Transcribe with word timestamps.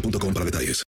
boostmobile.com 0.00 0.34
para 0.34 0.44
detalles. 0.44 0.82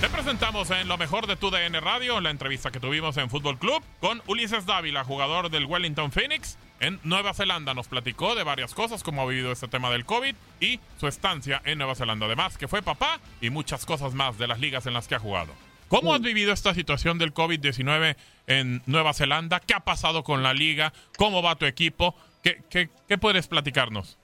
Te 0.00 0.08
presentamos 0.08 0.70
en 0.70 0.88
lo 0.88 0.96
mejor 0.96 1.26
de 1.26 1.36
tu 1.36 1.50
DN 1.50 1.78
Radio, 1.80 2.20
la 2.20 2.30
entrevista 2.30 2.70
que 2.70 2.80
tuvimos 2.80 3.16
en 3.16 3.28
Fútbol 3.28 3.58
Club 3.58 3.82
con 4.00 4.22
Ulises 4.26 4.64
Dávila, 4.64 5.04
jugador 5.04 5.50
del 5.50 5.66
Wellington 5.66 6.10
Phoenix 6.10 6.56
en 6.80 6.98
Nueva 7.04 7.34
Zelanda. 7.34 7.74
Nos 7.74 7.88
platicó 7.88 8.34
de 8.34 8.42
varias 8.42 8.72
cosas, 8.72 9.02
cómo 9.02 9.22
ha 9.22 9.26
vivido 9.26 9.52
este 9.52 9.68
tema 9.68 9.90
del 9.90 10.06
COVID 10.06 10.34
y 10.60 10.80
su 10.98 11.06
estancia 11.06 11.60
en 11.64 11.78
Nueva 11.78 11.94
Zelanda. 11.94 12.26
Además, 12.26 12.56
que 12.56 12.68
fue 12.68 12.82
papá 12.82 13.20
y 13.42 13.50
muchas 13.50 13.84
cosas 13.84 14.14
más 14.14 14.38
de 14.38 14.46
las 14.46 14.58
ligas 14.58 14.86
en 14.86 14.94
las 14.94 15.06
que 15.06 15.16
ha 15.16 15.20
jugado. 15.20 15.52
¿Cómo 15.90 16.14
has 16.14 16.20
vivido 16.20 16.52
esta 16.52 16.72
situación 16.72 17.18
del 17.18 17.34
COVID-19 17.34 18.14
en 18.46 18.80
Nueva 18.86 19.12
Zelanda? 19.12 19.58
¿Qué 19.58 19.74
ha 19.74 19.80
pasado 19.80 20.22
con 20.22 20.40
la 20.44 20.54
liga? 20.54 20.92
¿Cómo 21.18 21.42
va 21.42 21.56
tu 21.56 21.66
equipo? 21.66 22.14
¿Qué, 22.42 22.62
qué, 22.68 22.88
qué 23.08 23.18
puedes 23.18 23.48
platicarnos? 23.48 24.18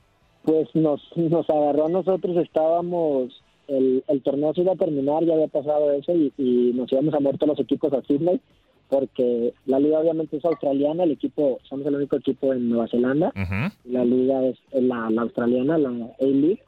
Pues 0.44 0.68
nos, 0.74 1.02
nos 1.16 1.48
agarró 1.50 1.88
nosotros, 1.88 2.36
estábamos, 2.36 3.42
el, 3.68 4.04
el 4.06 4.22
torneo 4.22 4.54
se 4.54 4.60
iba 4.62 4.72
a 4.72 4.76
terminar, 4.76 5.24
ya 5.24 5.34
había 5.34 5.48
pasado 5.48 5.92
eso 5.92 6.12
y, 6.14 6.32
y 6.38 6.72
nos 6.74 6.90
íbamos 6.92 7.14
a 7.14 7.20
mover 7.20 7.38
todos 7.38 7.58
los 7.58 7.64
equipos 7.64 7.92
a 7.92 8.02
Sydney 8.02 8.40
porque 8.88 9.52
la 9.66 9.78
liga 9.78 9.98
obviamente 9.98 10.36
es 10.36 10.44
australiana, 10.44 11.04
el 11.04 11.12
equipo, 11.12 11.58
somos 11.68 11.86
el 11.86 11.96
único 11.96 12.16
equipo 12.16 12.52
en 12.52 12.68
Nueva 12.68 12.88
Zelanda, 12.88 13.32
la 13.84 14.04
liga 14.04 14.46
es 14.46 14.58
la, 14.72 15.10
la 15.10 15.22
australiana, 15.22 15.78
la 15.78 15.88
A-League. 16.20 16.62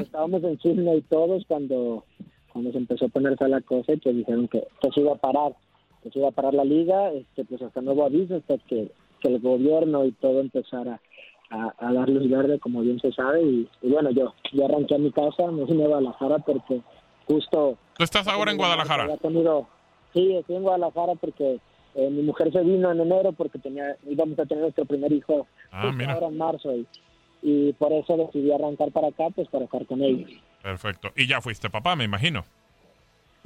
Estábamos 0.00 0.42
en 0.42 0.58
Sydney 0.58 1.00
todos 1.02 1.44
cuando, 1.46 2.04
cuando 2.52 2.72
se 2.72 2.78
empezó 2.78 3.06
a 3.06 3.08
ponerse 3.08 3.48
la 3.48 3.60
cosa 3.60 3.92
y 3.92 3.98
pues 3.98 4.16
dijeron 4.16 4.48
que, 4.48 4.64
que 4.82 4.90
se 4.90 5.00
iba 5.00 5.12
a 5.12 5.18
parar, 5.18 5.54
que 6.02 6.10
se 6.10 6.18
iba 6.18 6.28
a 6.28 6.32
parar 6.32 6.54
la 6.54 6.64
liga, 6.64 7.12
este, 7.12 7.44
pues 7.44 7.62
hasta 7.62 7.80
nuevo 7.80 8.04
aviso, 8.04 8.36
hasta 8.36 8.58
que, 8.58 8.90
que 9.20 9.28
el 9.28 9.40
gobierno 9.40 10.04
y 10.04 10.12
todo 10.12 10.40
empezara 10.40 11.00
a, 11.50 11.74
a 11.78 11.92
dar 11.92 12.08
luz 12.08 12.28
verde, 12.30 12.58
como 12.58 12.80
bien 12.80 12.98
se 13.00 13.12
sabe, 13.12 13.42
y, 13.42 13.68
y 13.82 13.88
bueno, 13.90 14.10
yo, 14.10 14.34
yo 14.52 14.64
arranqué 14.66 14.94
a 14.94 14.98
mi 14.98 15.10
casa, 15.12 15.50
me 15.50 15.66
fui 15.66 15.82
a 15.82 15.86
Guadalajara 15.86 16.38
porque 16.38 16.80
justo... 17.26 17.76
¿Tú 17.96 18.04
estás 18.04 18.26
ahora 18.28 18.50
en 18.52 18.56
Guadalajara? 18.56 19.04
había 19.04 19.16
tenido- 19.16 19.68
sí, 20.14 20.34
estoy 20.36 20.56
en 20.56 20.62
Guadalajara 20.62 21.14
porque 21.20 21.58
eh, 21.96 22.08
mi 22.10 22.22
mujer 22.22 22.52
se 22.52 22.60
vino 22.62 22.90
en 22.92 23.00
enero 23.00 23.32
porque 23.32 23.58
tenía 23.58 23.96
íbamos 24.08 24.38
a 24.38 24.46
tener 24.46 24.62
nuestro 24.62 24.84
primer 24.84 25.12
hijo 25.12 25.46
Ah, 25.72 25.90
mira. 25.92 26.12
ahora 26.14 26.28
en 26.28 26.38
marzo 26.38 26.74
y, 26.76 26.86
y 27.42 27.72
por 27.74 27.92
eso 27.92 28.16
decidí 28.16 28.52
arrancar 28.52 28.90
para 28.92 29.08
acá, 29.08 29.28
pues 29.34 29.48
para 29.48 29.64
estar 29.64 29.84
con 29.86 30.02
ellos. 30.02 30.30
Perfecto. 30.62 31.08
Y 31.16 31.26
ya 31.26 31.40
fuiste 31.40 31.68
papá, 31.70 31.96
me 31.96 32.04
imagino. 32.04 32.44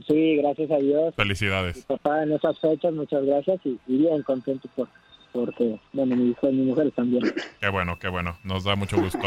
Sí, 0.09 0.37
gracias 0.37 0.71
a 0.73 0.77
Dios. 0.79 1.15
Felicidades. 1.15 1.85
Papá, 1.87 2.25
en 2.25 2.33
esas 2.33 2.59
fechas, 2.59 2.93
muchas 2.93 3.25
gracias 3.25 3.61
y, 3.65 3.79
y 3.87 3.97
bien 3.99 4.23
contento 4.25 4.69
por 4.75 4.89
porque, 5.35 5.81
bueno, 5.93 6.15
mi 6.15 6.31
hijo 6.31 6.49
y 6.49 6.53
mi 6.53 6.67
mujer 6.67 6.93
también. 6.93 7.25
Qué 7.61 7.69
bueno, 7.69 7.99
qué 7.99 8.09
bueno. 8.09 8.39
Nos 8.45 8.63
da 8.63 8.77
mucho 8.77 8.97
gusto. 8.97 9.19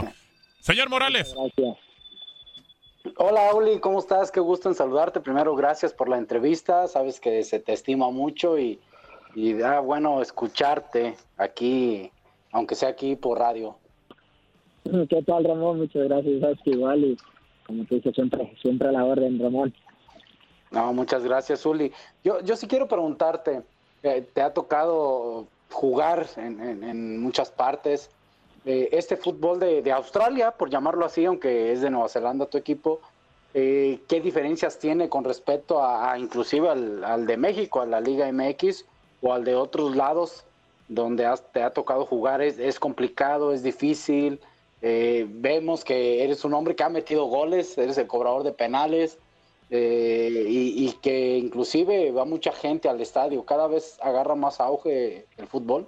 Señor 0.62 0.90
Morales. 0.90 1.36
Gracias. 1.36 1.78
Hola, 3.18 3.54
Uli, 3.54 3.80
¿cómo 3.80 4.00
estás? 4.00 4.32
Qué 4.32 4.40
gusto 4.40 4.70
en 4.70 4.76
saludarte. 4.76 5.20
Primero, 5.20 5.54
gracias 5.56 5.94
por 5.94 6.08
la 6.08 6.18
entrevista. 6.18 6.88
Sabes 6.88 7.20
que 7.20 7.44
se 7.44 7.60
te 7.60 7.74
estima 7.74 8.10
mucho 8.10 8.58
y, 8.58 8.80
y 9.36 9.54
da 9.54 9.82
bueno 9.82 10.22
escucharte 10.22 11.16
aquí, 11.38 12.10
aunque 12.52 12.76
sea 12.76 12.90
aquí 12.90 13.16
por 13.18 13.40
radio. 13.40 13.78
¿Qué 15.10 15.22
tal, 15.24 15.44
Ramón? 15.44 15.80
Muchas 15.80 16.08
gracias. 16.08 16.40
Sabes 16.40 16.60
que 16.64 16.70
igual 16.72 17.04
y 17.04 17.18
como 17.66 17.86
te 17.86 17.96
dice, 17.96 18.14
siempre, 18.14 18.56
siempre 18.62 18.88
a 18.88 18.94
la 18.94 19.04
orden, 19.04 19.40
Ramón. 19.40 19.74
No, 20.72 20.94
muchas 20.94 21.24
gracias, 21.24 21.66
Uli. 21.66 21.92
Yo, 22.24 22.40
yo 22.42 22.56
sí 22.56 22.66
quiero 22.66 22.88
preguntarte, 22.88 23.62
eh, 24.04 24.26
te 24.34 24.42
ha 24.42 24.54
tocado 24.54 25.48
jugar 25.70 26.28
en, 26.38 26.60
en- 26.62 26.84
en 26.84 27.22
muchas 27.22 27.52
partes. 27.52 28.10
eh, 28.66 28.90
este 28.92 29.16
fútbol 29.16 29.60
de, 29.60 29.82
de 29.82 29.92
Australia, 29.94 30.52
por 30.52 30.70
llamarlo 30.70 31.06
así, 31.06 31.24
aunque 31.26 31.72
es 31.72 31.82
de 31.82 31.90
Nueva 31.90 32.10
Zelanda 32.10 32.48
tu 32.48 32.58
equipo, 32.58 33.00
eh, 33.54 34.00
¿qué 34.10 34.20
diferencias 34.20 34.78
tiene 34.78 35.08
con 35.10 35.24
respecto 35.24 35.82
a, 35.82 36.12
a 36.12 36.20
inclusive 36.20 36.68
al, 36.70 37.04
al 37.04 37.26
de 37.26 37.38
México, 37.38 37.80
a 37.82 37.86
la 37.86 38.02
Liga 38.02 38.28
MX 38.32 38.86
o 39.22 39.32
al 39.34 39.44
de 39.46 39.56
otros 39.56 39.96
lados 39.96 40.46
donde 40.90 41.26
has- 41.26 41.50
te 41.54 41.64
ha 41.64 41.72
tocado 41.72 42.06
jugar? 42.06 42.42
¿Es, 42.42 42.60
es 42.60 42.78
complicado, 42.80 43.54
es 43.54 43.64
difícil? 43.64 44.42
Eh, 44.82 45.26
vemos 45.30 45.84
que 45.86 46.24
eres 46.24 46.44
un 46.44 46.54
hombre 46.54 46.76
que 46.76 46.84
ha 46.84 46.90
metido 46.90 47.26
goles, 47.26 47.78
eres 47.78 47.98
el 47.98 48.08
cobrador 48.08 48.44
de 48.44 48.52
penales 48.52 49.18
eh, 49.70 50.46
y, 50.48 50.86
y 50.88 50.92
que 51.02 51.38
inclusive 51.38 52.12
va 52.12 52.26
mucha 52.26 52.52
gente 52.52 52.88
al 52.90 53.02
estadio. 53.02 53.44
Cada 53.46 53.68
vez 53.68 53.98
agarra 54.02 54.36
más 54.36 54.60
auge 54.60 55.26
el 55.38 55.48
fútbol. 55.48 55.88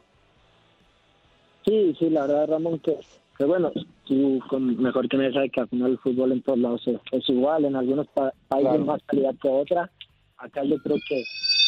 Sí, 1.65 1.95
sí, 1.99 2.09
la 2.09 2.21
verdad, 2.25 2.47
Ramón, 2.49 2.79
que, 2.79 2.97
que 3.37 3.45
bueno, 3.45 3.71
tú 4.05 4.39
con, 4.49 4.81
mejor 4.81 5.07
que 5.07 5.17
nadie 5.17 5.33
sabe 5.33 5.49
que 5.49 5.61
al 5.61 5.69
final 5.69 5.91
el 5.91 5.99
fútbol 5.99 6.31
en 6.31 6.41
todos 6.41 6.59
lados 6.59 6.81
es, 6.87 6.99
es 7.11 7.29
igual, 7.29 7.65
en 7.65 7.75
algunos 7.75 8.07
pa- 8.07 8.33
países 8.47 8.69
Claro. 8.71 8.85
más 8.85 9.01
calidad 9.05 9.35
que 9.41 9.49
otra. 9.49 9.91
Acá 10.37 10.63
yo 10.63 10.79
creo 10.79 10.99
que, 11.07 11.25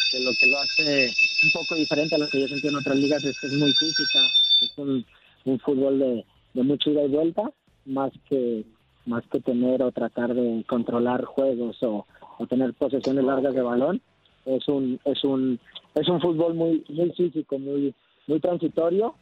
que 0.09 0.19
lo 0.19 0.33
que 0.35 0.47
lo 0.47 0.57
hace 0.59 1.13
un 1.43 1.51
poco 1.51 1.75
diferente 1.75 2.15
a 2.15 2.19
lo 2.19 2.29
que 2.29 2.39
yo 2.39 2.47
sentí 2.47 2.67
en 2.67 2.75
otras 2.77 2.97
ligas 2.97 3.23
es 3.25 3.37
que 3.39 3.47
es 3.47 3.53
muy 3.53 3.73
física, 3.73 4.33
es 4.61 4.69
un, 4.77 5.05
un 5.45 5.59
fútbol 5.59 5.99
de, 5.99 6.25
de 6.53 6.63
mucha 6.63 6.89
ida 6.89 7.03
y 7.03 7.09
vuelta, 7.09 7.51
más 7.85 8.11
que 8.29 8.63
más 9.05 9.23
que 9.27 9.39
tener 9.39 9.81
o 9.83 9.91
tratar 9.91 10.33
de 10.33 10.63
controlar 10.67 11.25
juegos 11.25 11.81
o, 11.83 12.05
o 12.37 12.47
tener 12.47 12.73
posesiones 12.73 13.23
largas 13.23 13.53
de 13.53 13.61
balón. 13.61 14.01
Es 14.45 14.67
un 14.67 14.99
es 15.05 15.23
un 15.23 15.59
es 15.95 16.07
un 16.07 16.21
fútbol 16.21 16.53
muy 16.53 16.83
muy 16.89 17.11
físico, 17.11 17.59
muy 17.59 17.93
muy 18.27 18.39
transitorio 18.39 19.15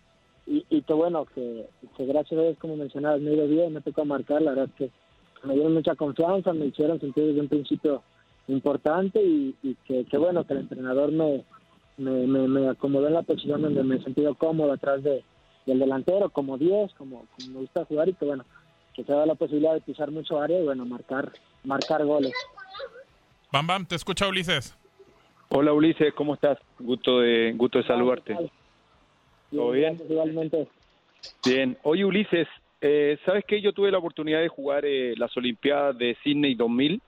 y, 0.46 0.66
y 0.70 0.82
que 0.82 0.94
bueno, 0.94 1.26
que, 1.36 1.68
gracias 2.00 2.40
a 2.40 2.44
Dios, 2.44 2.58
como 2.60 2.76
mencionabas, 2.76 3.22
me 3.22 3.34
ido 3.34 3.48
bien, 3.48 3.74
me 3.74 3.82
tocó 3.82 4.04
marcar, 4.04 4.42
la 4.42 4.52
verdad 4.52 4.70
es 4.70 4.76
que 4.76 4.92
me 5.48 5.54
dieron 5.54 5.74
mucha 5.74 5.96
confianza, 5.96 6.54
me 6.54 6.66
hicieron 6.66 7.00
sentir 7.00 7.26
desde 7.26 7.42
un 7.42 7.48
principio 7.48 8.02
importante 8.48 9.24
y, 9.24 9.56
y 9.62 9.76
que, 9.76 10.18
bueno, 10.18 10.44
que 10.46 10.54
el 10.54 10.62
entrenador 10.62 11.12
me, 11.12 11.44
me, 11.98 12.26
me, 12.26 12.48
me 12.48 12.70
acomodó 12.70 13.08
en 13.08 13.14
la 13.14 13.22
posición 13.22 13.62
donde 13.62 13.84
me 13.84 13.98
he 13.98 14.04
sentido 14.04 14.34
cómodo 14.36 14.74
atrás 14.74 15.04
de, 15.04 15.24
del 15.68 15.80
delantero, 15.80 16.30
como 16.30 16.58
10, 16.58 16.94
como, 16.96 17.26
como 17.38 17.54
me 17.54 17.60
gusta 17.60 17.86
jugar 17.86 18.10
y 18.10 18.14
que 18.14 18.26
bueno, 18.26 18.44
que 19.00 19.06
se 19.06 19.14
da 19.14 19.26
la 19.26 19.36
posibilidad 19.36 19.74
de 19.74 19.80
pisar 19.80 20.12
mucho 20.12 20.42
área 20.42 20.60
y 20.60 20.64
bueno, 20.64 20.86
marcar, 20.86 21.32
marcar 21.64 22.04
goles. 22.06 22.34
Bam 23.50 23.66
Bam, 23.66 23.86
te 23.86 23.96
escucha 23.96 24.28
Ulises. 24.28 24.76
Hola 25.48 25.72
Ulises, 25.72 26.14
¿cómo 26.14 26.34
estás? 26.34 26.58
Gusto 26.78 27.22
de 27.22 27.54
gusto 27.54 27.78
de 27.78 27.86
saludarte. 27.86 28.36
¿Todo 29.52 29.72
bien? 29.72 29.98
Igualmente. 30.10 30.68
Bien. 31.46 31.78
Oye 31.84 32.04
Ulises, 32.04 32.48
eh, 32.82 33.18
¿sabes 33.26 33.46
qué? 33.48 33.62
Yo 33.62 33.72
tuve 33.72 33.90
la 33.90 34.00
oportunidad 34.00 34.42
de 34.42 34.50
jugar 34.50 34.84
eh, 34.84 35.14
las 35.16 35.36
Olimpiadas 35.38 35.98
de 35.98 36.18
Sydney 36.22 36.56
2000 36.56 37.02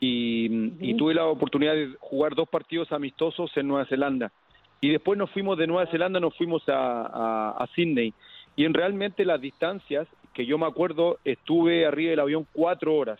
y, 0.00 0.72
y 0.80 0.94
tuve 0.96 1.14
la 1.14 1.26
oportunidad 1.26 1.74
de 1.74 1.94
jugar 2.00 2.34
dos 2.34 2.48
partidos 2.48 2.90
amistosos 2.90 3.56
en 3.56 3.68
Nueva 3.68 3.86
Zelanda. 3.86 4.32
Y 4.80 4.90
después 4.90 5.16
nos 5.16 5.30
fuimos 5.30 5.56
de 5.56 5.68
Nueva 5.68 5.86
Zelanda, 5.86 6.18
nos 6.18 6.36
fuimos 6.36 6.68
a, 6.68 7.02
a, 7.02 7.50
a 7.50 7.66
Sydney. 7.76 8.12
Y 8.56 8.64
en 8.64 8.74
realmente 8.74 9.24
las 9.24 9.40
distancias, 9.40 10.08
que 10.34 10.46
yo 10.46 10.58
me 10.58 10.66
acuerdo, 10.66 11.18
estuve 11.24 11.86
arriba 11.86 12.10
del 12.10 12.20
avión 12.20 12.46
cuatro 12.52 12.94
horas, 12.94 13.18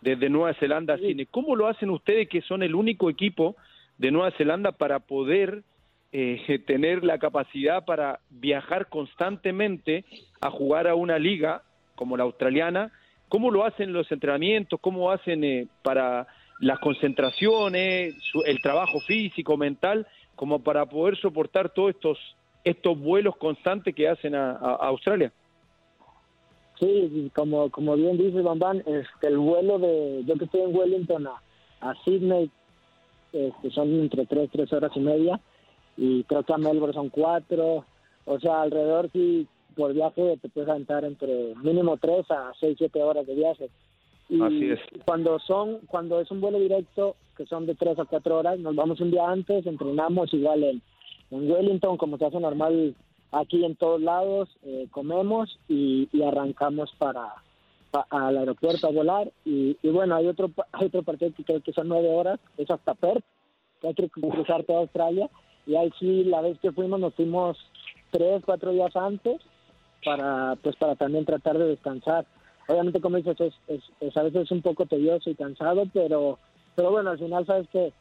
desde 0.00 0.28
Nueva 0.30 0.54
Zelanda 0.54 0.94
a 0.94 0.98
Sydney. 0.98 1.26
¿Cómo 1.26 1.56
lo 1.56 1.66
hacen 1.66 1.90
ustedes 1.90 2.28
que 2.28 2.40
son 2.42 2.62
el 2.62 2.74
único 2.74 3.10
equipo 3.10 3.56
de 3.98 4.10
Nueva 4.10 4.30
Zelanda 4.32 4.72
para 4.72 4.98
poder 5.00 5.62
eh, 6.12 6.62
tener 6.66 7.04
la 7.04 7.18
capacidad 7.18 7.84
para 7.84 8.20
viajar 8.30 8.88
constantemente 8.88 10.04
a 10.40 10.50
jugar 10.50 10.86
a 10.88 10.94
una 10.94 11.18
liga 11.18 11.62
como 11.94 12.16
la 12.16 12.24
australiana? 12.24 12.92
¿Cómo 13.28 13.50
lo 13.50 13.64
hacen 13.64 13.92
los 13.92 14.10
entrenamientos? 14.10 14.80
¿Cómo 14.80 15.10
hacen 15.12 15.44
eh, 15.44 15.66
para 15.82 16.26
las 16.60 16.78
concentraciones, 16.80 18.14
su- 18.32 18.42
el 18.44 18.60
trabajo 18.60 19.00
físico, 19.06 19.56
mental, 19.56 20.06
como 20.34 20.62
para 20.62 20.86
poder 20.86 21.16
soportar 21.16 21.70
todos 21.72 21.90
estos 21.90 22.18
estos 22.62 22.98
vuelos 22.98 23.36
constantes 23.36 23.94
que 23.94 24.06
hacen 24.08 24.34
a, 24.34 24.50
a- 24.52 24.56
a 24.80 24.86
Australia? 24.88 25.32
Sí, 26.80 27.30
como, 27.34 27.70
como 27.70 27.94
bien 27.94 28.16
dice 28.16 28.40
Bambán, 28.40 28.78
este, 28.78 29.28
el 29.28 29.38
vuelo 29.38 29.78
de, 29.78 30.24
yo 30.26 30.34
que 30.36 30.46
estoy 30.46 30.62
en 30.62 30.74
Wellington 30.74 31.26
a, 31.26 31.42
a 31.82 31.94
Sydney, 32.04 32.50
este, 33.32 33.70
son 33.70 34.00
entre 34.00 34.24
tres, 34.26 34.48
tres 34.50 34.72
horas 34.72 34.90
y 34.94 35.00
media, 35.00 35.40
y 35.98 36.24
creo 36.24 36.42
que 36.42 36.54
a 36.54 36.58
Melbourne 36.58 36.94
son 36.94 37.10
cuatro, 37.10 37.84
o 38.24 38.40
sea, 38.40 38.62
alrededor 38.62 39.10
sí, 39.12 39.46
por 39.76 39.92
viaje 39.92 40.38
te 40.40 40.48
puedes 40.48 40.70
aventar 40.70 41.04
entre 41.04 41.54
mínimo 41.56 41.98
tres 41.98 42.30
a 42.30 42.52
seis, 42.58 42.76
siete 42.78 43.02
horas 43.02 43.26
de 43.26 43.34
viaje. 43.34 43.68
Y 44.30 44.40
Así 44.40 44.70
es. 44.70 44.80
cuando 45.04 45.38
son, 45.40 45.80
cuando 45.86 46.20
es 46.20 46.30
un 46.30 46.40
vuelo 46.40 46.58
directo, 46.58 47.16
que 47.36 47.46
son 47.46 47.66
de 47.66 47.74
tres 47.74 47.98
a 47.98 48.04
cuatro 48.04 48.38
horas, 48.38 48.58
nos 48.58 48.74
vamos 48.74 49.00
un 49.00 49.10
día 49.10 49.28
antes, 49.28 49.66
entrenamos 49.66 50.32
igual 50.32 50.64
en, 50.64 50.82
en 51.30 51.50
Wellington, 51.50 51.96
como 51.96 52.16
se 52.16 52.26
hace 52.26 52.40
normal 52.40 52.94
aquí 53.32 53.64
en 53.64 53.76
todos 53.76 54.00
lados, 54.00 54.48
eh, 54.64 54.86
comemos 54.90 55.58
y, 55.68 56.08
y 56.12 56.22
arrancamos 56.22 56.90
para, 56.98 57.34
pa- 57.90 58.06
al 58.10 58.36
aeropuerto 58.36 58.86
a 58.86 58.92
volar. 58.92 59.30
Y, 59.44 59.76
y 59.82 59.88
bueno, 59.90 60.14
hay 60.16 60.26
otro, 60.28 60.50
hay 60.72 60.86
otro 60.86 61.02
partido 61.02 61.32
que 61.36 61.44
creo 61.44 61.60
que 61.60 61.72
son 61.72 61.88
nueve 61.88 62.08
horas, 62.08 62.40
es 62.56 62.70
hasta 62.70 62.94
Perth, 62.94 63.24
que 63.80 63.88
hay 63.88 63.94
que 63.94 64.08
cruzar 64.08 64.64
toda 64.64 64.80
Australia. 64.80 65.28
Y 65.66 65.76
ahí 65.76 65.90
sí, 65.98 66.24
la 66.24 66.40
vez 66.40 66.58
que 66.60 66.72
fuimos, 66.72 66.98
nos 67.00 67.14
fuimos 67.14 67.56
tres, 68.10 68.42
cuatro 68.44 68.72
días 68.72 68.94
antes 68.96 69.40
para 70.04 70.56
pues 70.62 70.74
para 70.76 70.96
también 70.96 71.24
tratar 71.26 71.58
de 71.58 71.66
descansar. 71.68 72.24
Obviamente, 72.68 73.00
como 73.00 73.16
dices, 73.18 73.38
es, 73.40 73.54
es, 73.68 73.82
es 74.00 74.16
a 74.16 74.22
veces 74.22 74.50
un 74.50 74.62
poco 74.62 74.86
tedioso 74.86 75.28
y 75.28 75.34
cansado, 75.34 75.84
pero 75.92 76.38
pero 76.74 76.90
bueno, 76.90 77.10
al 77.10 77.18
final 77.18 77.44
sabes 77.46 77.68
que 77.68 77.92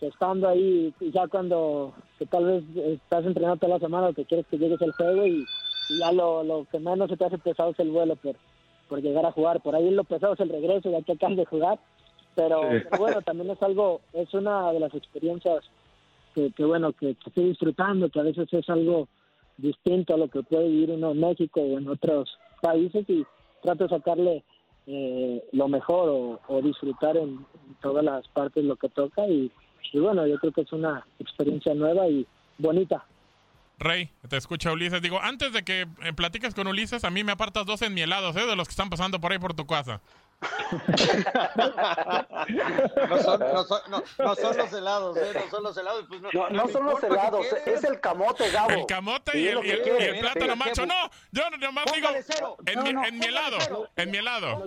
estando 0.00 0.48
ahí, 0.48 0.92
ya 1.00 1.26
cuando 1.28 1.94
que 2.18 2.26
tal 2.26 2.44
vez 2.44 2.64
estás 2.76 3.24
entrenando 3.24 3.58
toda 3.58 3.74
la 3.74 3.78
semana, 3.80 4.08
lo 4.08 4.14
que 4.14 4.24
quieres 4.24 4.46
que 4.48 4.58
llegues 4.58 4.80
al 4.82 4.92
juego 4.92 5.26
y, 5.26 5.44
y 5.90 5.98
ya 5.98 6.12
lo, 6.12 6.42
lo 6.44 6.66
que 6.70 6.78
menos 6.78 7.08
se 7.10 7.16
te 7.16 7.24
hace 7.24 7.38
pesado 7.38 7.70
es 7.70 7.78
el 7.80 7.90
vuelo 7.90 8.16
por, 8.16 8.36
por 8.88 9.00
llegar 9.00 9.24
a 9.26 9.32
jugar. 9.32 9.60
Por 9.62 9.74
ahí 9.74 9.90
lo 9.90 10.04
pesado 10.04 10.34
es 10.34 10.40
el 10.40 10.48
regreso, 10.50 10.90
ya 10.90 11.02
que 11.02 11.12
acabas 11.12 11.36
de 11.36 11.44
jugar. 11.46 11.78
Pero, 12.34 12.60
Sí. 12.62 12.78
pero 12.90 12.98
bueno, 13.02 13.22
también 13.22 13.50
es 13.50 13.62
algo, 13.62 14.00
es 14.12 14.32
una 14.34 14.72
de 14.72 14.80
las 14.80 14.92
experiencias 14.94 15.64
que, 16.34 16.50
que 16.50 16.64
bueno, 16.64 16.92
que, 16.92 17.14
que 17.14 17.28
estoy 17.28 17.44
disfrutando, 17.50 18.08
que 18.10 18.18
a 18.20 18.24
veces 18.24 18.52
es 18.52 18.68
algo 18.68 19.06
distinto 19.56 20.14
a 20.14 20.18
lo 20.18 20.28
que 20.28 20.42
puede 20.42 20.68
vivir 20.68 20.90
uno 20.90 21.12
en 21.12 21.20
México 21.20 21.60
o 21.60 21.78
en 21.78 21.88
otros 21.88 22.36
países 22.60 23.08
y 23.08 23.24
trato 23.62 23.84
de 23.84 23.90
sacarle 23.90 24.42
eh, 24.88 25.44
lo 25.52 25.68
mejor 25.68 26.08
o, 26.08 26.40
o 26.48 26.60
disfrutar 26.60 27.16
en, 27.16 27.28
en 27.28 27.74
todas 27.80 28.04
las 28.04 28.26
partes 28.28 28.64
lo 28.64 28.74
que 28.74 28.88
toca 28.88 29.26
y, 29.28 29.50
y 29.92 29.98
bueno, 29.98 30.26
yo 30.26 30.38
creo 30.38 30.52
que 30.52 30.62
es 30.62 30.72
una 30.72 31.06
experiencia 31.18 31.74
nueva 31.74 32.08
y 32.08 32.26
bonita. 32.58 33.04
Rey, 33.78 34.10
te 34.28 34.36
escucha 34.36 34.72
Ulises. 34.72 35.02
Digo, 35.02 35.20
antes 35.20 35.52
de 35.52 35.64
que 35.64 35.82
eh, 36.02 36.12
platiques 36.14 36.54
con 36.54 36.66
Ulises, 36.66 37.04
a 37.04 37.10
mí 37.10 37.24
me 37.24 37.32
apartas 37.32 37.66
dos 37.66 37.82
enmielados, 37.82 38.36
¿eh? 38.36 38.46
De 38.46 38.56
los 38.56 38.68
que 38.68 38.72
están 38.72 38.88
pasando 38.88 39.20
por 39.20 39.32
ahí 39.32 39.38
por 39.38 39.54
tu 39.54 39.66
casa. 39.66 40.00
No 43.08 43.18
son, 43.22 43.40
no, 43.40 43.64
son, 43.64 43.80
no, 43.90 44.02
no 44.18 44.34
son 44.36 44.56
los 44.56 44.72
helados, 44.72 45.16
¿eh? 45.16 45.32
No 45.34 45.50
son 45.50 45.62
los 45.62 45.76
helados. 45.76 46.04
Pues 46.08 46.20
no, 46.20 46.30
No, 46.32 46.50
no 46.50 46.66
me 46.66 46.72
son 46.72 46.84
los 46.86 47.02
helados, 47.02 47.46
es 47.66 47.84
el 47.84 48.00
camote, 48.00 48.50
Gabo. 48.50 48.70
El 48.70 48.86
camote 48.86 49.32
Sí, 49.32 49.38
y 49.38 49.48
el, 49.48 49.54
lo 49.54 49.60
y 49.64 49.66
que 49.66 49.72
el- 49.74 49.82
quiere. 49.82 50.04
y 50.04 50.08
el 50.08 50.20
plátano 50.20 50.56
macho. 50.56 50.86
No, 50.86 51.10
yo 51.32 51.50
nomás 51.50 51.84
digo 51.92 52.06
Póngale 52.06 52.22
cero. 52.22 52.56
en, 52.66 52.74
No, 52.78 52.82
mi, 52.82 52.92
no, 52.92 53.04
en 53.04 53.14
mi 53.18 53.20
póngale 53.26 53.38
helado. 53.38 53.56
cero. 53.60 53.88
En 53.96 54.10
mi 54.10 54.18
helado. 54.18 54.64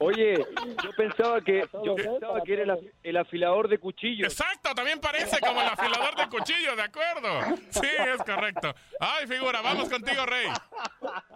Oye, 0.00 0.46
yo 0.82 0.90
pensaba 0.96 1.40
que 1.40 1.66
yo 1.84 1.94
pensaba 1.94 2.40
que 2.42 2.52
era 2.54 2.74
el, 2.74 2.92
el 3.02 3.16
afilador 3.16 3.68
de 3.68 3.78
cuchillos. 3.78 4.32
Exacto, 4.32 4.74
también 4.74 5.00
parece 5.00 5.38
como 5.40 5.60
el 5.60 5.66
afilador 5.68 6.14
de 6.16 6.28
cuchillo, 6.28 6.76
de 6.76 6.82
acuerdo. 6.82 7.56
Sí, 7.70 7.86
es 8.14 8.22
correcto. 8.22 8.74
Ay, 9.00 9.26
figura, 9.26 9.60
vamos 9.62 9.88
contigo, 9.88 10.26
Rey. 10.26 10.48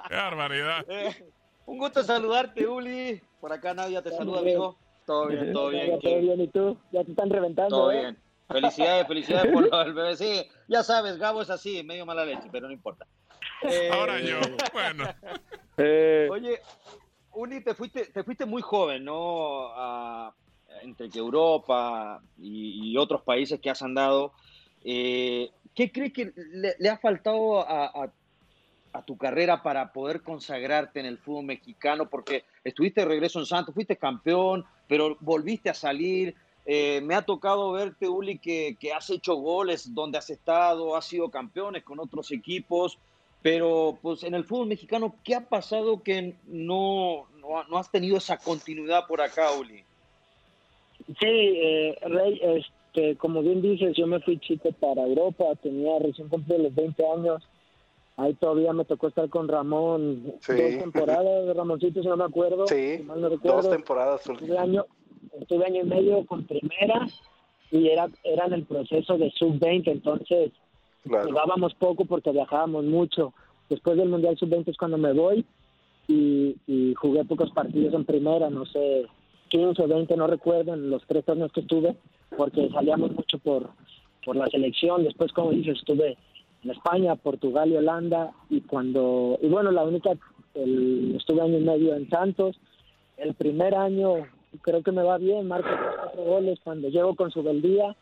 Qué 0.08 0.14
barbaridad. 0.14 0.84
Un 1.69 1.76
gusto 1.79 2.03
saludarte, 2.03 2.67
Uli. 2.67 3.20
Por 3.41 3.53
acá 3.53 3.75
Nadia 3.75 4.00
te 4.03 4.11
saluda, 4.11 4.41
amigo. 4.41 4.79
Todo 5.05 5.26
bien, 5.29 5.53
todo 5.53 5.69
bien. 5.69 6.00
todo 6.00 6.19
bien, 6.19 6.41
¿y 6.41 6.49
tú? 6.49 6.79
Ya 6.91 7.05
te 7.05 7.11
están 7.11 7.29
reventando, 7.29 7.76
Todo 7.76 7.93
¿eh? 7.93 8.00
bien. 8.00 8.19
Felicidades, 8.49 9.06
felicidades 9.06 9.53
por 9.53 9.69
lo 9.70 9.79
del 9.79 9.93
bebé. 9.93 10.17
Sí, 10.17 10.49
ya 10.67 10.82
sabes, 10.82 11.19
Gabo 11.19 11.43
es 11.43 11.50
así, 11.50 11.82
medio 11.85 12.06
mala 12.06 12.25
leche, 12.25 12.49
pero 12.50 12.69
no 12.69 12.73
importa. 12.73 13.06
Eh, 13.62 13.91
Ahora 13.93 14.19
yo. 14.20 14.38
Bueno. 14.73 15.05
Eh, 15.81 16.26
Oye, 16.29 16.59
Uli, 17.34 17.63
te 17.63 17.72
fuiste, 17.72 18.06
te 18.06 18.25
fuiste 18.25 18.44
muy 18.46 18.63
joven, 18.63 19.05
¿no? 19.05 19.69
A- 19.77 20.34
entre 20.82 21.08
que 21.08 21.20
Europa 21.20 22.20
y, 22.37 22.91
y 22.91 22.96
otros 22.96 23.22
países 23.22 23.60
que 23.60 23.70
has 23.70 23.81
andado. 23.82 24.32
Eh, 24.82 25.48
¿Qué 25.72 25.93
crees 25.93 26.13
que 26.13 26.32
le, 26.34 26.75
le 26.81 26.89
ha 26.89 26.98
faltado 26.98 27.60
a, 27.60 27.84
a- 27.87 28.13
a 28.98 29.02
tu 29.02 29.17
carrera 29.17 29.62
para 29.62 29.93
poder 29.93 30.22
consagrarte 30.22 31.00
en 31.00 31.06
el 31.06 31.19
fútbol 31.19 31.44
mexicano? 31.44 32.08
Porque 32.08 32.44
estuviste 32.64 33.02
de 33.02 33.06
regreso 33.06 33.38
en 33.38 33.46
Santos, 33.46 33.74
fuiste 33.74 33.96
campeón, 33.96 34.64
pero 34.86 35.17
volviste 35.20 35.70
a 35.70 35.74
salir. 35.74 36.34
Eh, 36.67 37.00
me 37.02 37.14
ha 37.14 37.22
tocado 37.22 37.72
verte, 37.72 38.08
Uli, 38.08 38.38
que, 38.38 38.76
que 38.78 38.93
has 38.93 39.08
hecho 39.10 39.36
goles 39.36 39.94
donde 39.94 40.19
has 40.19 40.28
estado, 40.31 40.96
has 40.96 41.06
sido 41.06 41.31
campeones 41.31 41.84
con 41.84 41.98
otros 41.98 42.31
equipos. 42.32 42.98
Pero 43.40 43.98
pues 44.02 44.24
en 44.24 44.34
el 44.34 44.44
fútbol 44.44 44.67
mexicano, 44.67 45.14
¿qué 45.22 45.36
ha 45.36 45.48
pasado 45.48 46.02
que 46.02 46.34
no, 46.46 47.26
no, 47.40 47.64
no 47.64 47.78
has 47.78 47.90
tenido 47.90 48.17
esa 48.19 48.36
continuidad 48.36 49.06
por 49.06 49.20
acá, 49.20 49.52
Uli? 49.52 49.84
Sí, 51.06 51.26
eh, 51.26 51.96
Rey, 52.02 52.40
este, 52.43 53.17
como 53.17 53.43
bien 53.43 53.62
dices, 53.62 53.96
yo 53.96 54.06
me 54.06 54.20
fui 54.20 54.38
chico 54.38 54.72
para 54.72 55.02
Europa, 55.02 55.44
tenía 55.62 55.98
recién 56.00 56.28
cumplido 56.28 56.64
los 56.64 56.74
20 56.74 57.06
años. 57.06 57.48
Ahí 58.19 58.34
todavía 58.34 58.72
me 58.72 58.84
tocó 58.84 59.06
estar 59.08 59.29
con 59.31 59.46
Ramón 59.48 60.34
Sí. 60.41 60.53
dos 60.53 60.79
temporadas, 60.82 61.46
de 61.46 61.55
Ramoncito, 61.55 62.03
si 62.03 62.08
no 62.08 62.17
me 62.17 62.25
acuerdo. 62.25 62.67
Sí, 62.67 62.96
si 62.98 63.03
mal 63.05 63.20
no 63.20 63.29
recuerdo. 63.29 63.63
dos 63.63 63.70
temporadas. 63.70 64.29
Estuve 64.29 64.58
año, 64.58 64.84
estuve 65.41 65.65
año 65.65 65.82
y 65.82 65.87
medio 65.87 66.27
con 66.27 66.44
primera 66.44 67.06
y 67.70 67.87
era, 67.89 68.08
era 68.25 68.46
en 68.46 68.55
el 68.55 68.65
proceso 68.65 69.17
de 69.19 69.31
sub-20, 69.31 69.89
entonces 69.93 70.51
Claro. 71.05 71.29
jugábamos 71.29 71.75
poco 71.77 72.05
porque 72.06 72.32
viajábamos 72.32 72.84
mucho. 72.84 73.32
Después 73.70 73.96
del 73.96 74.08
Mundial 74.08 74.37
Sub-20 74.37 74.69
es 74.69 74.77
cuando 74.77 74.98
me 74.98 75.13
voy 75.13 75.44
y, 76.08 76.56
y 76.67 76.94
jugué 76.94 77.25
pocos 77.25 77.51
partidos 77.53 77.94
en 77.94 78.05
primera, 78.05 78.51
no 78.51 78.67
sé, 78.67 79.06
15 79.48 79.81
o 79.82 79.87
20, 79.89 80.17
no 80.17 80.27
recuerdo, 80.27 80.75
en 80.75 80.91
los 80.91 81.06
tres 81.06 81.25
torneos 81.25 81.53
que 81.53 81.60
estuve, 81.60 81.94
porque 82.37 82.69
salíamos 82.70 83.13
mucho 83.13 83.39
por, 83.39 83.70
por 84.25 84.34
la 84.37 84.46
selección. 84.48 85.05
Después, 85.05 85.32
como 85.32 85.51
dices, 85.53 85.79
estuve 85.79 86.17
España, 86.70 87.17
Portugal 87.17 87.70
y 87.70 87.77
Holanda 87.77 88.32
y 88.51 88.60
cuando, 88.63 89.39
y 89.41 89.48
bueno, 89.48 89.70
la 89.70 89.84
única, 89.84 90.10
el, 90.55 91.17
estuve 91.17 91.43
año 91.43 91.58
y 91.58 91.65
medio 91.65 91.94
en 91.94 92.08
Santos. 92.08 92.58
El 93.17 93.34
primer 93.34 93.75
año 93.75 94.27
creo 94.63 94.82
que 94.82 94.93
me 94.93 95.03
va 95.03 95.19
bien, 95.19 95.46
marco 95.46 95.69
cuatro 95.69 96.22
goles 96.22 96.58
cuando 96.63 96.89
llego 96.89 97.15
con 97.15 97.31
su 97.31 97.43
beldía, 97.43 97.96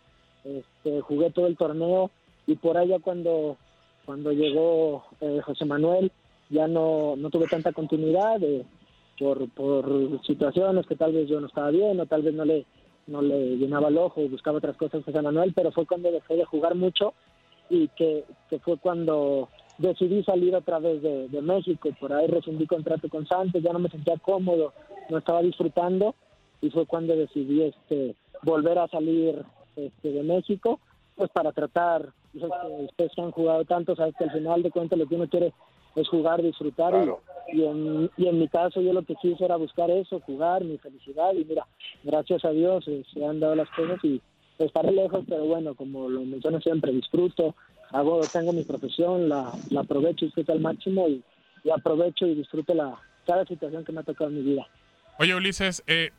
este, 0.44 1.00
jugué 1.00 1.30
todo 1.30 1.46
el 1.46 1.56
torneo 1.56 2.11
y 2.46 2.56
por 2.56 2.76
allá 2.76 2.99
cuando 3.00 3.56
cuando 4.04 4.30
llegó 4.30 5.04
eh, 5.20 5.40
José 5.44 5.64
Manuel 5.64 6.12
ya 6.49 6.68
no, 6.68 7.16
no 7.16 7.28
tuve 7.28 7.49
tanta 7.49 7.73
continuidad 7.73 8.40
eh, 8.42 8.64
por, 9.18 9.50
por 9.50 10.25
situaciones 10.25 10.87
que 10.87 10.94
tal 10.94 11.12
vez 11.12 11.28
yo 11.28 11.40
no 11.40 11.49
estaba 11.49 11.70
bien 11.70 11.99
o 11.99 12.06
tal 12.06 12.23
vez 12.23 12.32
no 12.32 12.44
le, 12.44 12.64
no 13.08 13.20
le 13.20 13.56
llenaba 13.56 13.88
el 13.88 13.99
ojo, 13.99 14.28
buscaba 14.28 14.58
otras 14.58 14.76
cosas 14.76 15.04
José 15.04 15.20
Manuel, 15.23 15.52
pero 15.54 15.73
fue 15.73 15.87
cuando 15.87 16.12
dejé 16.12 16.37
de 16.37 16.44
jugar 16.44 16.76
mucho 16.76 17.14
y 17.68 17.88
que, 17.88 18.25
que 18.49 18.58
fue 18.61 18.76
cuando 18.78 19.49
decidí 19.78 20.23
salir 20.25 20.54
otra 20.54 20.78
vez 20.78 21.02
de, 21.02 21.28
de 21.28 21.42
México, 21.42 21.90
por 22.00 22.12
ahí 22.12 22.26
rescindí 22.26 22.66
contrato 22.66 23.08
con 23.08 23.26
Santos, 23.26 23.62
ya 23.62 23.73
no 23.73 23.78
me 23.78 23.90
sentía 23.90 24.16
cómodo, 24.18 24.73
no 25.11 25.18
estaba 25.18 25.42
disfrutando 25.42 26.14
y 26.61 26.70
fue 26.70 26.87
cuando 26.87 27.14
decidí 27.16 27.62
este 27.62 28.14
volver 28.42 28.78
a 28.78 28.88
salir 28.88 29.44
este, 29.76 30.11
de 30.11 30.23
México, 30.23 30.80
pues 31.16 31.30
para 31.30 31.52
tratar, 31.52 32.12
pues, 32.32 32.44
que 32.44 32.85
ustedes 32.85 33.12
que 33.14 33.23
han 33.23 33.30
jugado 33.30 33.64
tanto, 33.64 33.96
sabes 33.96 34.14
que 34.16 34.25
al 34.25 34.32
final 34.32 34.62
de 34.62 34.70
cuentas 34.70 34.99
lo 34.99 35.06
que 35.06 35.14
uno 35.14 35.28
quiere 35.28 35.52
es 35.94 36.08
jugar, 36.08 36.42
disfrutar 36.42 36.94
y, 37.52 37.58
y, 37.58 37.64
en, 37.64 38.11
y 38.16 38.28
en 38.28 38.38
mi 38.38 38.49
caso 38.49 38.80
yo 38.80 38.92
lo 38.92 39.02
que 39.02 39.14
quise 39.16 39.44
era 39.44 39.56
buscar 39.56 39.90
eso, 39.90 40.20
jugar, 40.20 40.64
mi 40.64 40.78
felicidad 40.78 41.32
y 41.32 41.44
mira, 41.44 41.66
gracias 42.04 42.44
a 42.44 42.50
Dios 42.50 42.87
eh, 42.88 43.02
se 43.12 43.25
han 43.25 43.40
dado 43.40 43.54
las 43.54 43.70
cosas 43.70 43.99
y 44.04 44.20
estaré 44.58 44.92
lejos, 44.92 45.25
pero 45.28 45.44
bueno, 45.44 45.75
como 45.75 46.08
lo 46.08 46.20
menciono 46.22 46.60
siempre, 46.60 46.92
disfruto, 46.92 47.54
hago, 47.90 48.20
tengo 48.32 48.52
mi 48.52 48.62
profesión, 48.64 49.28
la, 49.28 49.52
la 49.70 49.80
aprovecho 49.80 50.25
y 50.25 50.28
disfruto 50.28 50.52
al 50.52 50.60
máximo 50.60 51.08
y, 51.08 51.22
aprovecho 51.70 52.26
y 52.26 52.34
disfruto 52.34 52.75
la, 52.75 53.00
cada 53.26 53.44
situación 53.44 53.84
que 53.84 53.92
me 53.92 54.00
ha 54.00 54.04
tocado 54.04 54.30
en 54.30 54.36
mi 54.36 54.42
vida. 54.42 54.66
Oye, 55.18 55.34
Ulises, 55.34 55.82
eh, 55.86 56.12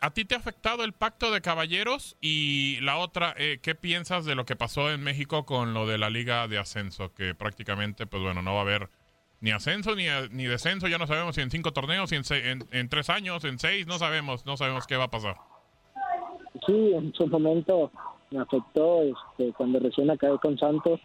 ¿a 0.00 0.10
ti 0.12 0.24
te 0.24 0.34
ha 0.34 0.38
afectado 0.38 0.84
el 0.84 0.92
pacto 0.92 1.30
de 1.30 1.40
caballeros? 1.40 2.16
Y 2.20 2.78
la 2.82 2.98
otra, 2.98 3.34
eh, 3.38 3.60
¿qué 3.62 3.74
piensas 3.74 4.24
de 4.26 4.34
lo 4.34 4.44
que 4.44 4.56
pasó 4.56 4.90
en 4.90 5.02
México 5.02 5.46
con 5.46 5.72
lo 5.72 5.86
de 5.86 5.96
la 5.96 6.10
liga 6.10 6.46
de 6.48 6.58
ascenso? 6.58 7.14
Que 7.14 7.34
prácticamente, 7.34 8.06
pues 8.06 8.22
bueno, 8.22 8.42
no 8.42 8.52
va 8.52 8.58
a 8.58 8.62
haber 8.62 8.90
ni 9.40 9.52
ascenso 9.52 9.96
ni, 9.96 10.04
ni 10.32 10.44
descenso, 10.44 10.86
ya 10.86 10.98
no 10.98 11.06
sabemos 11.06 11.34
si 11.34 11.40
en 11.40 11.50
cinco 11.50 11.72
torneos, 11.72 12.10
si 12.10 12.16
en, 12.16 12.66
en 12.70 12.88
tres 12.90 13.08
años, 13.08 13.44
en 13.44 13.58
seis, 13.58 13.86
no 13.86 13.98
sabemos, 13.98 14.44
no 14.44 14.58
sabemos 14.58 14.86
qué 14.86 14.96
va 14.96 15.04
a 15.04 15.10
pasar. 15.10 15.36
Sí, 16.70 16.92
en 16.94 17.12
su 17.14 17.26
momento 17.26 17.90
me 18.30 18.38
afectó 18.38 19.02
este, 19.02 19.52
cuando 19.54 19.80
recién 19.80 20.08
acabé 20.08 20.38
con 20.38 20.56
Santos, 20.56 21.00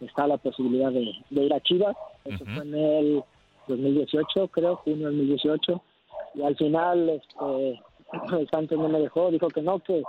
está 0.00 0.26
la 0.26 0.36
posibilidad 0.36 0.92
de, 0.92 1.10
de 1.30 1.44
ir 1.44 1.54
a 1.54 1.60
Chivas, 1.60 1.96
eso 2.26 2.44
fue 2.44 2.62
en 2.64 2.74
el 2.74 3.24
2018, 3.66 4.48
creo, 4.48 4.76
junio 4.76 5.06
del 5.06 5.16
2018, 5.16 5.82
y 6.34 6.42
al 6.42 6.56
final 6.56 7.08
este, 7.08 7.80
el 8.38 8.48
Santos 8.50 8.78
no 8.78 8.88
me 8.90 9.00
dejó, 9.00 9.30
dijo 9.30 9.48
que 9.48 9.62
no, 9.62 9.78
que 9.78 10.02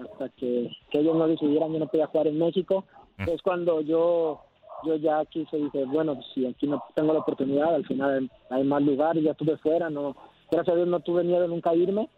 hasta 0.00 0.30
que, 0.30 0.70
que 0.90 1.00
ellos 1.00 1.16
no 1.16 1.28
decidieran 1.28 1.72
yo 1.72 1.80
no 1.80 1.86
podía 1.86 2.06
jugar 2.06 2.28
en 2.28 2.38
México, 2.38 2.84
es 3.18 3.42
cuando 3.42 3.82
yo 3.82 4.40
yo 4.84 4.96
ya 4.96 5.24
quise, 5.24 5.56
dije, 5.56 5.84
bueno, 5.86 6.14
pues, 6.14 6.26
si 6.34 6.46
aquí 6.46 6.66
no 6.66 6.82
tengo 6.94 7.12
la 7.12 7.20
oportunidad, 7.20 7.74
al 7.74 7.86
final 7.86 8.30
hay 8.50 8.64
más 8.64 8.82
lugares, 8.82 9.22
ya 9.22 9.32
estuve 9.32 9.56
fuera, 9.58 9.90
no, 9.90 10.16
gracias 10.50 10.74
a 10.74 10.76
Dios 10.76 10.88
no 10.88 11.00
tuve 11.00 11.24
miedo 11.24 11.46
nunca 11.46 11.74
irme, 11.74 12.08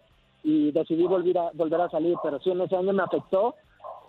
y 0.48 0.72
decidí 0.72 1.02
volver 1.06 1.36
a, 1.36 1.50
volver 1.52 1.80
a 1.82 1.90
salir, 1.90 2.16
pero 2.22 2.40
sí 2.40 2.50
en 2.50 2.62
ese 2.62 2.74
año 2.74 2.94
me 2.94 3.02
afectó 3.02 3.54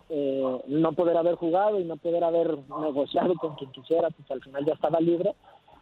eh, 0.09 0.57
no 0.67 0.93
poder 0.93 1.17
haber 1.17 1.35
jugado 1.35 1.77
y 1.79 1.83
no 1.83 1.97
poder 1.97 2.23
haber 2.23 2.57
negociado 2.79 3.33
con 3.35 3.55
quien 3.55 3.69
quisiera, 3.71 4.09
pues 4.09 4.31
al 4.31 4.41
final 4.41 4.63
ya 4.65 4.73
estaba 4.73 5.01
libre 5.01 5.35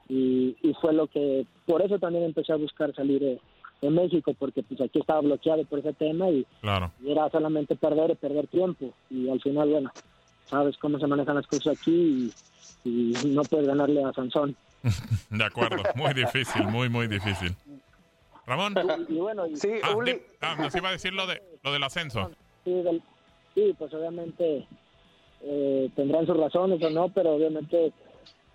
y, 0.09 0.55
y 0.63 0.73
fue 0.81 0.93
lo 0.93 1.05
que, 1.07 1.45
por 1.67 1.83
eso 1.83 1.99
también 1.99 2.23
empecé 2.23 2.53
a 2.53 2.57
buscar 2.57 2.91
salir 2.95 3.19
de, 3.21 3.39
de 3.83 3.89
México, 3.91 4.33
porque 4.39 4.63
pues 4.63 4.81
aquí 4.81 4.97
estaba 4.99 5.21
bloqueado 5.21 5.63
por 5.65 5.77
ese 5.77 5.93
tema 5.93 6.27
y, 6.31 6.43
Claro. 6.61 6.91
y 7.03 7.11
era 7.11 7.29
solamente 7.29 7.75
perder 7.75 8.09
y 8.11 8.15
perder 8.15 8.47
tiempo 8.47 8.89
y 9.11 9.29
al 9.29 9.39
final, 9.41 9.69
bueno, 9.69 9.91
sabes 10.47 10.75
cómo 10.77 10.97
se 10.97 11.05
manejan 11.05 11.35
las 11.35 11.45
cosas 11.45 11.77
aquí 11.79 12.31
y, 12.83 12.89
y 12.89 13.13
no 13.27 13.43
puedes 13.43 13.67
ganarle 13.67 14.03
a 14.03 14.11
Sansón. 14.11 14.55
De 15.29 15.43
acuerdo, 15.43 15.83
muy 15.95 16.13
difícil, 16.15 16.63
muy, 16.67 16.89
muy 16.89 17.07
difícil. 17.07 17.55
Ramón. 18.48 18.74
Y, 19.10 19.13
y 19.13 19.18
bueno, 19.20 19.46
y- 19.48 19.54
ah, 19.84 19.94
ah, 20.42 20.56
nos 20.60 20.74
iba 20.75 20.89
a 20.89 20.94
decir 20.94 21.13
lo, 21.13 21.27
de, 21.27 21.42
lo 21.63 21.72
del 21.72 21.84
ascenso. 21.84 22.32
sí, 22.63 22.72
del- 22.72 23.01
sí, 23.54 23.75
pues 23.77 23.94
obviamente 23.94 24.66
eh, 25.44 25.89
tendrán 25.96 26.25
sus 26.25 26.38
razones 26.38 26.82
o 26.84 26.89
no, 26.89 27.10
pero 27.10 27.34
obviamente 27.36 27.92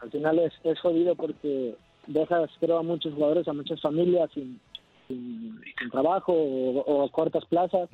al 0.01 0.11
final 0.11 0.39
es, 0.41 0.53
es 0.65 0.81
jodido 0.81 1.15
porque 1.15 1.77
dejas, 2.09 2.51
creo, 2.59 2.79
a 2.79 2.83
muchos 2.83 3.15
jugadores, 3.15 3.47
a 3.47 3.53
muchas 3.53 3.81
familias 3.81 4.29
sin, 4.35 4.61
sin, 5.07 5.61
sin 5.79 5.91
trabajo 5.91 6.33
o, 6.33 6.81
o 6.81 7.05
a 7.07 7.11
cortas 7.11 7.45
plazas. 7.47 7.89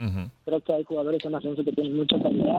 Creo 0.45 0.61
que 0.63 0.73
hay 0.73 0.85
jugadores 0.85 1.23
en 1.25 1.35
ascenso 1.35 1.63
que 1.65 1.73
tienen 1.73 1.97
mucha 1.97 2.19
calidad, 2.23 2.57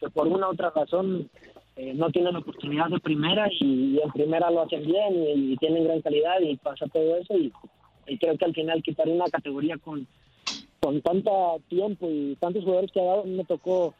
que 0.00 0.10
por 0.10 0.26
una 0.26 0.48
u 0.48 0.52
otra 0.52 0.70
razón 0.70 1.30
eh, 1.76 1.94
no 1.94 2.10
tienen 2.10 2.34
oportunidad 2.34 2.88
de 2.88 2.98
primera 2.98 3.48
y, 3.52 3.96
y 3.96 4.00
en 4.02 4.10
primera 4.10 4.50
lo 4.50 4.62
hacen 4.62 4.84
bien 4.84 5.14
y, 5.14 5.52
y 5.52 5.56
tienen 5.58 5.84
gran 5.84 6.00
calidad 6.02 6.40
y 6.40 6.56
pasa 6.56 6.86
todo 6.92 7.16
eso 7.16 7.36
y, 7.38 7.52
y 8.08 8.18
creo 8.18 8.36
que 8.36 8.44
al 8.44 8.54
final 8.54 8.82
quitar 8.82 9.08
una 9.08 9.26
categoría 9.26 9.76
con 9.78 10.06
con 10.80 11.00
tanto 11.02 11.60
tiempo 11.68 12.08
y 12.08 12.36
tantos 12.36 12.64
jugadores 12.64 12.92
que 12.92 13.00
ha 13.00 13.04
dado, 13.04 13.24
me 13.24 13.44
tocó 13.44 13.94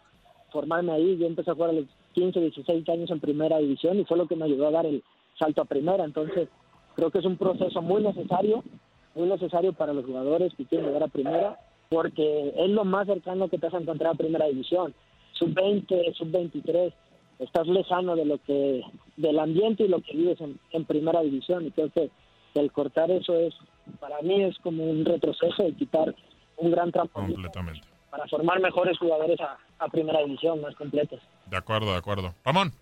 formarme 0.50 0.92
ahí. 0.92 1.16
Yo 1.18 1.26
empecé 1.26 1.50
a 1.50 1.54
jugar 1.54 1.70
a 1.70 1.74
los 1.74 1.86
15, 2.14 2.40
16 2.40 2.88
años 2.88 3.10
en 3.10 3.20
primera 3.20 3.58
división 3.58 3.98
y 3.98 4.04
fue 4.04 4.16
lo 4.16 4.26
que 4.26 4.36
me 4.36 4.44
ayudó 4.44 4.68
a 4.68 4.72
dar 4.72 4.86
el 4.86 5.02
salto 5.38 5.62
a 5.62 5.66
primera. 5.66 6.04
Entonces, 6.04 6.48
creo 6.94 7.10
que 7.10 7.18
es 7.18 7.24
un 7.24 7.36
proceso 7.36 7.82
muy 7.82 8.02
necesario, 8.02 8.62
muy 9.14 9.28
necesario 9.28 9.72
para 9.72 9.92
los 9.92 10.04
jugadores 10.04 10.54
que 10.54 10.64
quieren 10.64 10.86
llegar 10.86 11.02
a 11.02 11.08
primera, 11.08 11.58
porque 11.88 12.54
es 12.56 12.70
lo 12.70 12.84
más 12.84 13.06
cercano 13.06 13.48
que 13.48 13.58
te 13.58 13.66
vas 13.66 13.74
a 13.74 13.82
encontrar 13.82 14.14
a 14.14 14.18
primera 14.18 14.46
división. 14.46 14.94
Sub-20, 15.32 16.14
sub-23, 16.14 16.92
estás 17.40 17.66
lejano 17.66 18.16
de 18.16 18.24
lo 18.24 18.38
que, 18.38 18.82
del 19.16 19.38
ambiente 19.38 19.84
y 19.84 19.88
lo 19.88 20.00
que 20.00 20.16
vives 20.16 20.40
en, 20.40 20.58
en 20.72 20.84
primera 20.84 21.22
división. 21.22 21.66
Y 21.66 21.70
creo 21.70 21.90
que 21.90 22.10
el 22.58 22.72
cortar 22.72 23.10
eso 23.10 23.34
es, 23.36 23.54
para 24.00 24.20
mí 24.22 24.42
es 24.44 24.56
como 24.58 24.84
un 24.84 25.04
retroceso 25.04 25.62
de 25.62 25.72
quitar 25.74 26.14
un 26.56 26.70
gran 26.70 26.90
trampolín 26.92 27.34
Completamente. 27.34 27.80
para 28.10 28.26
formar 28.26 28.60
mejores 28.60 28.98
jugadores 28.98 29.40
a, 29.40 29.58
a 29.78 29.88
primera 29.88 30.20
división, 30.20 30.60
más 30.60 30.74
completos. 30.74 31.20
De 31.46 31.56
acuerdo, 31.56 31.92
de 31.92 31.98
acuerdo. 31.98 32.34
Ramón. 32.44 32.72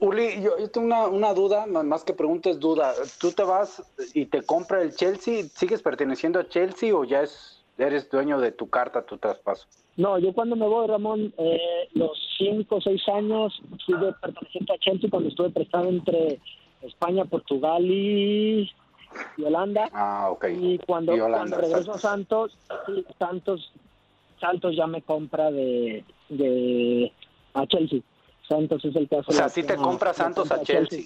Uli, 0.00 0.42
yo, 0.42 0.58
yo 0.58 0.68
tengo 0.68 0.86
una, 0.86 1.06
una 1.06 1.32
duda, 1.32 1.64
más 1.66 2.02
que 2.02 2.12
pregunta 2.12 2.50
es 2.50 2.58
duda. 2.58 2.92
¿Tú 3.20 3.30
te 3.30 3.44
vas 3.44 3.82
y 4.14 4.26
te 4.26 4.42
compra 4.42 4.82
el 4.82 4.94
Chelsea? 4.96 5.44
¿Sigues 5.44 5.80
perteneciendo 5.80 6.40
a 6.40 6.48
Chelsea 6.48 6.92
o 6.94 7.04
ya 7.04 7.22
es 7.22 7.62
eres 7.78 8.10
dueño 8.10 8.38
de 8.40 8.50
tu 8.52 8.68
carta, 8.68 9.02
tu 9.06 9.16
traspaso? 9.18 9.66
No, 9.96 10.18
yo 10.18 10.32
cuando 10.32 10.56
me 10.56 10.66
voy, 10.66 10.88
Ramón, 10.88 11.32
eh, 11.38 11.88
los 11.94 12.18
cinco 12.38 12.76
o 12.76 12.80
seis 12.80 13.00
años 13.08 13.60
fui 13.86 13.96
de 13.98 14.12
perteneciente 14.14 14.72
a 14.72 14.78
Chelsea 14.78 15.08
cuando 15.10 15.28
estuve 15.28 15.50
prestado 15.50 15.88
entre 15.88 16.40
España, 16.82 17.24
Portugal 17.24 17.84
y, 17.84 18.70
y 19.36 19.42
Holanda. 19.44 19.88
Ah, 19.92 20.28
ok. 20.30 20.46
Y 20.60 20.78
cuando, 20.78 21.16
Y 21.16 21.20
Holanda, 21.20 21.56
cuando 21.56 21.68
regreso 21.68 21.92
a 21.92 21.98
Santos, 21.98 22.56
Santos, 23.18 23.72
Santos 24.40 24.76
ya 24.76 24.86
me 24.86 25.02
compra 25.02 25.50
de, 25.50 26.04
de 26.28 27.12
a 27.54 27.66
Chelsea. 27.66 28.00
Santos 28.48 28.84
es 28.84 28.96
el 28.96 29.08
caso. 29.08 29.24
O 29.28 29.32
sea, 29.32 29.48
sí 29.48 29.62
que 29.62 29.68
te 29.68 29.76
compra 29.76 30.12
Santos 30.12 30.50
a 30.50 30.62
Chelsea. 30.62 31.04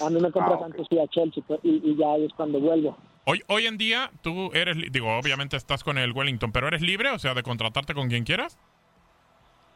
A 0.00 0.08
mí 0.08 0.20
me 0.20 0.32
compra 0.32 0.54
Ah, 0.54 0.56
ok. 0.56 0.60
Santos 0.62 0.86
y 0.90 0.98
a 0.98 1.06
Chelsea, 1.08 1.44
pues, 1.46 1.60
y, 1.62 1.80
y 1.84 1.96
ya 1.96 2.16
es 2.16 2.32
cuando 2.34 2.58
vuelvo. 2.58 2.96
Hoy, 3.24 3.42
hoy 3.48 3.66
en 3.66 3.78
día, 3.78 4.10
tú 4.22 4.50
eres, 4.52 4.76
digo, 4.90 5.16
obviamente 5.16 5.56
estás 5.56 5.84
con 5.84 5.96
el 5.98 6.12
Wellington, 6.12 6.50
pero 6.50 6.66
eres 6.66 6.80
libre, 6.82 7.10
o 7.10 7.18
sea, 7.18 7.34
de 7.34 7.42
contratarte 7.42 7.94
con 7.94 8.08
quien 8.08 8.24
quieras. 8.24 8.58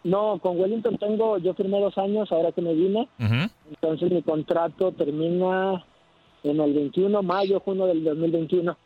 No, 0.06 0.38
con 0.38 0.58
Wellington 0.60 0.96
tengo, 0.98 1.38
yo 1.38 1.52
firmé 1.54 1.80
dos 1.80 1.98
años 1.98 2.30
ahora 2.30 2.52
que 2.52 2.62
me 2.62 2.72
vine, 2.74 3.08
entonces 3.18 4.10
mi 4.12 4.22
contrato 4.22 4.92
termina 4.92 5.84
en 6.44 6.60
el 6.60 6.72
21, 6.74 7.22
mayo, 7.24 7.58
junio 7.60 7.86
del 7.86 8.04
2021. 8.04 8.76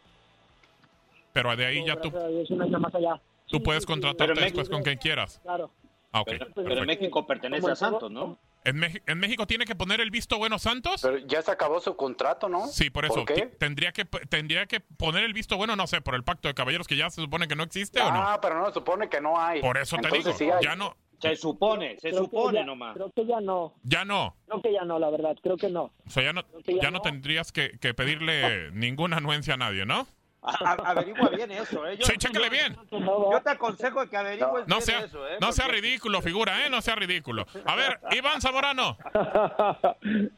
Pero 1.32 1.54
de 1.56 1.66
ahí 1.66 1.84
ya 1.86 1.96
tú, 2.00 2.10
Gracias 2.10 2.24
a 2.24 2.28
Dios, 2.28 2.50
un 2.50 2.62
año 2.62 2.80
más 2.80 2.94
allá. 2.94 3.20
tú 3.48 3.62
puedes 3.62 3.84
contratarte 3.86 4.32
después 4.40 4.54
México- 4.68 4.74
con 4.74 4.82
quien 4.82 4.98
quieras. 4.98 5.40
Claro. 5.42 5.70
Ah, 6.12 6.22
ok. 6.22 6.28
Pero, 6.28 6.46
pero. 6.54 6.84
México 6.84 7.26
pertenece 7.26 7.70
a 7.70 7.76
Santos, 7.76 8.10
¿no? 8.10 8.38
¿En, 8.64 8.82
en 9.06 9.18
México 9.18 9.46
tiene 9.46 9.64
que 9.64 9.74
poner 9.74 10.00
el 10.00 10.10
visto 10.10 10.36
bueno 10.38 10.58
Santos? 10.58 11.00
Pero 11.02 11.18
ya 11.18 11.40
se 11.40 11.50
acabó 11.50 11.80
su 11.80 11.96
contrato, 11.96 12.48
¿no? 12.48 12.66
Sí, 12.66 12.90
por 12.90 13.04
eso. 13.04 13.14
¿Por 13.14 13.24
qué? 13.26 13.46
Ti- 13.46 13.56
Tendría 13.58 13.92
que, 13.92 14.04
tendría 14.06 14.66
que 14.66 14.80
poner 14.80 15.24
el 15.24 15.32
visto 15.32 15.56
bueno, 15.56 15.76
no 15.76 15.86
sé, 15.86 16.00
por 16.00 16.14
el 16.14 16.24
pacto 16.24 16.48
de 16.48 16.54
caballeros 16.54 16.86
que 16.88 16.96
ya 16.96 17.08
se 17.10 17.20
supone 17.22 17.46
que 17.46 17.56
no 17.56 17.62
existe 17.62 18.00
o 18.00 18.10
no. 18.10 18.20
Ah, 18.22 18.38
pero 18.42 18.58
no, 18.60 18.72
supone 18.72 19.08
que 19.08 19.20
no 19.20 19.38
hay. 19.38 19.60
Por 19.60 19.78
eso 19.78 19.96
te 19.96 20.08
Entonces 20.08 20.24
digo, 20.24 20.36
sí 20.36 20.50
hay. 20.50 20.64
ya 20.64 20.76
no, 20.76 20.94
Se 21.20 21.36
supone, 21.36 21.98
se 21.98 22.10
Creo 22.10 22.24
supone 22.24 22.58
ya- 22.60 22.64
nomás. 22.64 22.94
Creo 22.94 23.10
que 23.14 23.26
ya 23.26 23.40
no, 23.40 23.74
ya 23.82 24.04
no. 24.04 24.34
creo 24.46 24.62
que 24.62 24.72
ya 24.72 24.84
no, 24.84 24.98
la 24.98 25.10
verdad, 25.10 25.36
creo 25.42 25.56
que 25.56 25.68
no. 25.68 25.90
O 26.06 26.10
sea, 26.10 26.22
ya 26.22 26.32
no, 26.32 26.42
que 26.64 26.74
ya 26.76 26.82
ya 26.82 26.90
no 26.90 26.98
no. 26.98 27.02
tendrías 27.02 27.52
que, 27.52 27.78
que 27.78 27.92
pedirle 27.94 28.70
ninguna 28.72 29.18
anuencia 29.18 29.54
a 29.54 29.58
nadie, 29.58 29.84
¿no? 29.86 30.06
A- 30.42 30.72
averigua 30.90 31.28
bien 31.28 31.50
eso, 31.50 31.86
¿eh? 31.86 31.98
Yo, 31.98 32.06
Sí, 32.06 32.14
chécale 32.16 32.48
bien. 32.48 32.74
yo 32.90 33.40
te 33.44 33.50
aconsejo 33.50 34.08
que 34.08 34.16
averigües 34.16 34.66
No 34.66 34.76
bien 34.76 34.82
sea, 34.82 35.00
eso, 35.00 35.28
¿eh? 35.28 35.36
no 35.38 35.52
sea 35.52 35.68
ridículo, 35.68 36.22
figura, 36.22 36.64
¿eh? 36.66 36.70
No 36.70 36.80
sea 36.80 36.94
ridículo. 36.94 37.44
A 37.66 37.76
ver, 37.76 38.00
Iván 38.12 38.40
Zamorano. 38.40 38.96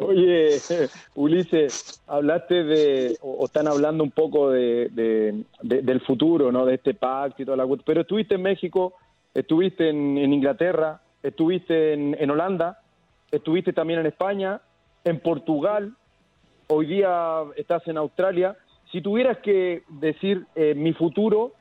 Oye, 0.00 0.58
Ulises, 1.14 2.02
hablaste 2.06 2.64
de, 2.64 3.16
o, 3.20 3.32
o 3.34 3.44
están 3.44 3.68
hablando 3.68 4.04
un 4.04 4.10
poco 4.10 4.50
de, 4.50 4.88
de- 4.90 5.44
de- 5.62 5.82
del 5.82 6.00
futuro, 6.00 6.50
¿no? 6.52 6.64
De 6.66 6.74
este 6.74 6.94
pacto 6.94 7.42
y 7.42 7.44
toda 7.44 7.56
la 7.56 7.66
cuestión. 7.66 7.84
Pero 7.86 8.00
estuviste 8.02 8.34
en 8.34 8.42
México, 8.42 8.94
estuviste 9.34 9.88
en, 9.88 10.18
Inglaterra, 10.32 11.00
estuviste 11.22 11.92
en, 11.94 12.30
Holanda. 12.30 12.80
estuviste 13.30 13.72
también 13.72 14.00
en 14.00 14.06
España, 14.06 14.60
en 15.04 15.20
Portugal, 15.20 15.94
hoy 16.68 16.86
día 16.86 17.42
estás 17.56 17.86
en 17.88 17.96
Australia. 17.96 18.56
Si 18.90 19.00
tuvieras 19.00 19.38
que 19.38 19.82
decir 19.88 20.46
eh, 20.54 20.74
mi 20.74 20.92
futuro, 20.92 21.52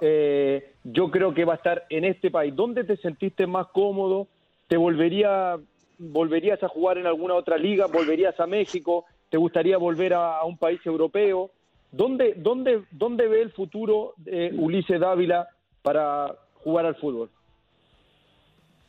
eh, 0.00 0.72
yo 0.84 1.10
creo 1.10 1.34
que 1.34 1.44
va 1.44 1.54
a 1.54 1.56
estar 1.56 1.84
en 1.90 2.04
este 2.04 2.30
país. 2.30 2.54
¿Dónde 2.54 2.84
te 2.84 2.96
sentiste 2.98 3.46
más 3.46 3.66
cómodo? 3.68 4.28
¿Te 4.68 4.76
volvería, 4.76 5.56
volverías 5.98 6.62
a 6.62 6.68
jugar 6.68 6.98
en 6.98 7.06
alguna 7.06 7.34
otra 7.34 7.56
liga? 7.56 7.86
¿Volverías 7.86 8.38
a 8.38 8.46
México? 8.46 9.04
¿Te 9.30 9.36
gustaría 9.36 9.78
volver 9.78 10.14
a, 10.14 10.38
a 10.38 10.44
un 10.44 10.56
país 10.56 10.80
europeo? 10.84 11.50
¿Dónde, 11.90 12.34
dónde, 12.36 12.82
¿Dónde 12.90 13.26
ve 13.28 13.42
el 13.42 13.52
futuro 13.52 14.14
de 14.16 14.52
Ulises 14.56 15.00
Dávila 15.00 15.48
para 15.82 16.34
jugar 16.66 16.84
al 16.84 16.96
fútbol? 16.96 17.30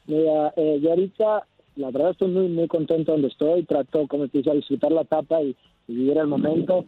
Mira, 0.08 0.52
eh, 0.56 0.80
yo 0.82 0.90
ahorita, 0.90 1.46
la 1.76 1.92
verdad 1.92 2.12
estoy 2.12 2.30
muy, 2.30 2.48
muy 2.48 2.68
contento 2.68 3.12
donde 3.12 3.28
estoy. 3.28 3.64
Trato, 3.66 4.08
como 4.08 4.28
te 4.28 4.40
dije, 4.40 4.50
a 4.50 4.56
disfrutar 4.56 4.92
la 4.92 5.02
etapa 5.02 5.44
y, 5.44 5.56
vivir 5.88 6.18
el 6.18 6.28
momento. 6.28 6.86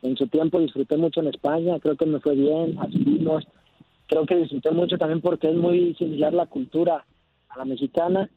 En 0.00 0.16
su 0.16 0.26
tiempo 0.28 0.60
disfruté 0.60 0.96
mucho 0.96 1.20
en 1.20 1.26
España, 1.26 1.78
creo 1.80 1.96
que 1.96 2.06
me 2.06 2.20
fue 2.20 2.34
bien, 2.34 2.78
asumimos. 2.78 3.44
Creo 4.06 4.24
que 4.24 4.36
disfruté 4.36 4.70
mucho 4.70 4.96
también 4.96 5.20
porque 5.20 5.50
es 5.50 5.56
muy 5.56 5.94
similar 5.96 6.32
la 6.32 6.46
cultura 6.46 7.04
a 7.48 7.58
la 7.58 7.64
mexicana. 7.66 8.30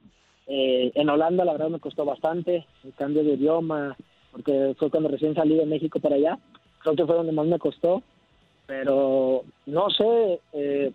Eh, 0.48 0.92
en 0.96 1.10
Holanda, 1.10 1.46
la 1.46 1.54
verdad, 1.54 1.70
me 1.70 1.80
costó 1.80 2.04
bastante 2.04 2.66
el 2.84 2.94
cambio 2.96 3.24
de 3.24 3.36
idioma, 3.36 3.96
porque 4.32 4.76
fue 4.78 4.90
cuando 4.90 5.08
recién 5.08 5.36
salí 5.36 5.56
de 5.56 5.66
México 5.66 6.00
para 6.00 6.16
allá. 6.16 6.40
Creo 6.80 6.96
que 6.96 7.06
fue 7.06 7.16
donde 7.16 7.32
más 7.32 7.46
me 7.46 7.60
costó. 7.60 8.02
Pero 8.66 9.44
no 9.68 9.90
sé, 9.92 10.42
eh, 10.52 10.92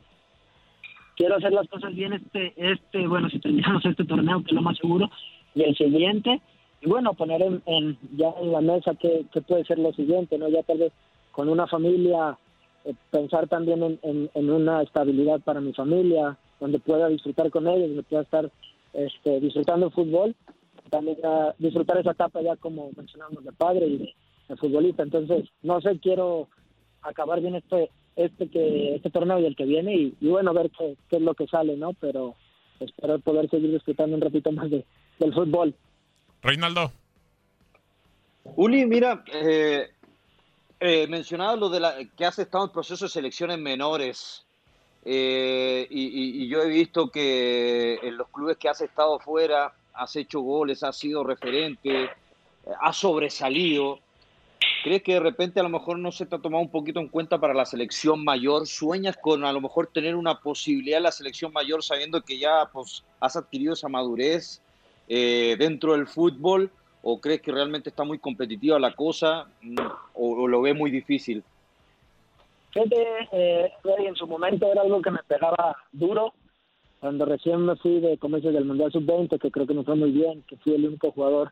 quiero 1.17 1.37
hacer 1.37 1.53
las 1.53 1.69
cosas 1.69 1.95
bien 1.95 2.13
este, 2.13 2.53
este, 2.57 3.07
bueno, 3.09 3.29
si 3.31 3.41
terminamos 3.41 3.85
este 3.85 4.05
torneo, 4.05 4.41
que 4.41 4.51
es 4.51 4.53
lo 4.53 4.63
más 4.63 4.77
seguro, 4.77 5.11
y 5.55 5.63
el 5.63 5.75
siguiente, 5.77 6.41
y 6.81 6.89
bueno, 6.89 7.15
poner 7.15 7.43
en, 7.43 7.99
ya 8.17 8.33
en 8.41 8.53
la 8.53 8.61
mesa 8.61 8.95
qué, 9.01 9.25
qué 9.33 9.41
puede 9.41 9.65
ser 9.65 9.79
lo 9.79 9.93
siguiente, 9.93 10.39
¿no? 10.39 10.49
Ya 10.49 10.63
tal 10.63 10.79
vez 10.79 10.93
con 11.33 11.49
una 11.49 11.67
familia, 11.67 12.39
eh, 12.85 12.95
pensar 13.11 13.49
también 13.49 13.83
en, 13.83 14.31
en, 14.33 14.51
una 14.51 14.83
estabilidad 14.83 15.41
para 15.41 15.61
mi 15.61 15.73
familia, 15.73 16.37
donde 16.61 16.79
pueda 16.79 17.09
disfrutar 17.09 17.51
con 17.51 17.67
ellos, 17.67 17.89
donde 17.89 18.03
pueda 18.03 18.23
estar 18.23 18.51
este, 18.93 19.41
disfrutando 19.41 19.87
el 19.87 19.93
fútbol, 19.93 20.35
también 20.91 21.19
ah, 21.25 21.55
disfrutar 21.59 21.99
esa 21.99 22.13
etapa 22.13 22.41
ya 22.43 22.57
como 22.57 22.91
mencionamos 22.97 23.45
de 23.45 23.53
padre 23.53 23.87
y 23.87 24.15
de 24.49 24.57
futbolista. 24.57 25.03
Entonces, 25.03 25.49
no 25.63 25.81
sé, 25.81 25.99
quiero 25.99 26.49
acabar 27.03 27.41
bien 27.41 27.57
este 27.57 27.91
este 28.17 28.49
que 28.49 28.95
este 28.97 29.11
torneo 29.11 29.39
y 29.39 29.45
el 29.47 29.55
que 29.57 29.65
viene 29.65 29.95
y, 29.95 30.15
y 30.21 30.29
bueno 30.29 30.53
ver 30.55 30.71
qué, 30.71 30.97
qué 31.09 31.17
es 31.17 31.23
lo 31.23 31.35
que 31.35 31.47
sale 31.47 31.77
no 31.77 31.93
pero 31.95 32.35
espero 32.81 33.19
poder 33.21 33.49
seguir 33.51 33.71
disfrutando 33.73 34.17
un 34.17 34.23
ratito 34.23 34.51
más 34.53 34.71
de, 34.71 34.85
del 35.19 35.33
fútbol 35.35 35.75
Reinaldo. 36.43 36.93
Uli, 38.57 38.87
mira, 38.87 39.25
eh, 39.33 39.89
eh, 40.79 41.07
mencionaba 41.09 41.57
lo 41.57 41.69
de 41.69 41.81
la, 41.81 41.97
que 42.17 42.25
has 42.25 42.39
estado 42.39 42.65
en 42.67 42.71
proceso 42.73 43.05
de 43.07 43.09
selecciones 43.11 43.59
menores. 43.59 44.47
eh, 45.05 45.87
y, 45.91 46.03
y- 46.07 46.43
y 46.45 46.49
yo 46.49 46.63
he 46.63 46.69
visto 46.69 47.11
que 47.11 47.99
en 48.03 48.17
los 48.17 48.29
clubes 48.29 48.57
que 48.57 48.69
has 48.69 48.81
estado 48.81 49.19
fuera 49.19 49.73
has 49.95 50.15
hecho 50.17 50.41
goles, 50.41 50.83
has 50.83 50.97
sido 50.97 51.25
referente, 51.25 52.05
eh, 52.05 52.11
has 52.81 52.97
sobresalido. 52.97 53.99
¿Crees 54.87 55.03
que 55.03 55.15
de 55.15 55.21
repente 55.21 55.59
a 55.59 55.65
lo 55.65 55.69
mejor 55.69 55.99
no 55.99 56.13
se 56.13 56.27
te 56.27 56.37
ha 56.37 56.39
tomado 56.39 56.63
un 56.63 56.71
poquito 56.71 57.01
en 57.01 57.09
cuenta 57.09 57.41
para 57.41 57.53
la 57.53 57.67
selección 57.67 58.23
mayor? 58.23 58.69
¿Sueñas 58.69 59.17
con 59.17 59.45
a 59.45 59.53
lo 59.53 59.61
mejor 59.61 59.89
tener 59.89 60.15
una 60.15 60.39
posibilidad 60.39 60.99
en 60.99 61.03
la 61.03 61.11
selección 61.11 61.53
mayor 61.53 61.83
sabiendo 61.83 62.23
que 62.23 62.39
ya 62.39 62.71
pues, 62.73 63.03
has 63.19 63.35
adquirido 63.35 63.73
esa 63.73 63.89
madurez 63.89 64.63
eh, 65.09 65.57
dentro 65.59 65.95
del 65.95 66.07
fútbol? 66.07 66.71
¿O 67.03 67.21
crees 67.21 67.43
que 67.43 67.51
realmente 67.51 67.89
está 67.89 68.05
muy 68.05 68.21
competitiva 68.21 68.79
la 68.79 68.95
cosa 68.95 69.49
mm, 69.61 69.75
o, 70.15 70.47
lo 70.47 70.63
ves 70.63 70.77
muy 70.77 70.93
difícil? 70.93 71.43
Eh, 72.77 73.73
en 73.83 74.15
su 74.15 74.29
momento 74.29 74.71
era 74.71 74.83
algo 74.83 75.03
que 75.03 75.11
me 75.11 75.25
pegaba 75.27 75.77
duro 75.91 76.33
cuando 77.01 77.25
recién 77.25 77.67
me 77.67 77.75
fui 77.75 77.99
de 77.99 78.19
comercio 78.19 78.53
del 78.53 78.67
Mundial 78.67 78.93
Sub-20 78.93 79.41
que 79.41 79.51
creo 79.51 79.67
que 79.67 79.75
me 79.75 79.83
fue 79.83 79.97
muy 79.97 80.13
bien 80.13 80.45
que 80.47 80.57
fui 80.59 80.75
el 80.75 80.87
único 80.87 81.11
jugador 81.11 81.51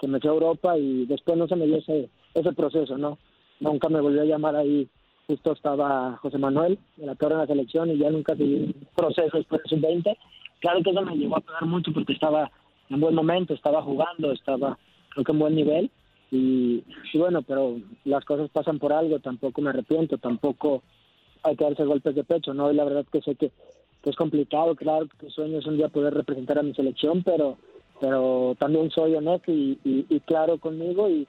que 0.00 0.08
me 0.08 0.18
fue 0.18 0.30
a 0.30 0.34
Europa 0.34 0.76
y 0.76 1.06
después 1.06 1.38
no 1.38 1.46
se 1.46 1.54
me 1.54 1.66
dio 1.66 1.76
ese, 1.76 2.10
ese 2.34 2.52
proceso 2.52 2.96
no 2.98 3.18
nunca 3.60 3.88
me 3.88 4.00
volvió 4.00 4.22
a 4.22 4.26
llamar 4.26 4.56
ahí. 4.56 4.88
Justo 5.28 5.52
estaba 5.52 6.16
José 6.20 6.36
Manuel 6.36 6.78
de 6.96 7.06
la 7.06 7.14
torre 7.14 7.34
en 7.34 7.40
la 7.40 7.46
selección 7.46 7.90
y 7.90 7.98
ya 7.98 8.10
nunca 8.10 8.36
seguí 8.36 8.54
un 8.54 8.88
proceso 8.94 9.36
después 9.36 9.62
del 9.62 9.80
Sub-20 9.80 10.16
claro 10.60 10.82
que 10.82 10.90
eso 10.90 11.02
me 11.02 11.16
llegó 11.16 11.36
a 11.36 11.40
pegar 11.40 11.64
mucho 11.64 11.92
porque 11.92 12.12
estaba 12.12 12.50
en 12.90 13.00
buen 13.00 13.14
momento 13.14 13.54
estaba 13.54 13.82
jugando 13.82 14.32
estaba 14.32 14.76
creo 15.10 15.24
que 15.24 15.32
en 15.32 15.38
buen 15.38 15.54
nivel. 15.54 15.90
Y, 16.30 16.82
bueno, 17.14 17.42
pero 17.42 17.76
las 18.04 18.24
cosas 18.24 18.48
pasan 18.50 18.78
por 18.78 18.92
algo, 18.92 19.18
tampoco 19.18 19.60
me 19.60 19.68
arrepiento, 19.68 20.16
tampoco 20.16 20.82
hay 21.42 21.56
que 21.56 21.64
darse 21.64 21.84
golpes 21.84 22.14
de 22.14 22.24
pecho, 22.24 22.54
¿no? 22.54 22.72
Y 22.72 22.74
la 22.74 22.84
verdad 22.84 23.04
que 23.12 23.20
sé 23.20 23.34
que, 23.34 23.50
que 24.02 24.10
es 24.10 24.16
complicado, 24.16 24.74
claro 24.74 25.08
que 25.08 25.26
mi 25.26 25.30
sueño 25.30 25.58
es 25.58 25.66
un 25.66 25.76
día 25.76 25.90
poder 25.90 26.14
representar 26.14 26.58
a 26.58 26.62
mi 26.62 26.74
selección, 26.74 27.22
pero 27.22 27.58
pero 28.00 28.56
también 28.58 28.90
soy 28.90 29.14
honesto 29.14 29.52
y, 29.52 29.78
y, 29.84 30.06
y 30.08 30.20
claro 30.20 30.58
conmigo 30.58 31.08
y 31.08 31.28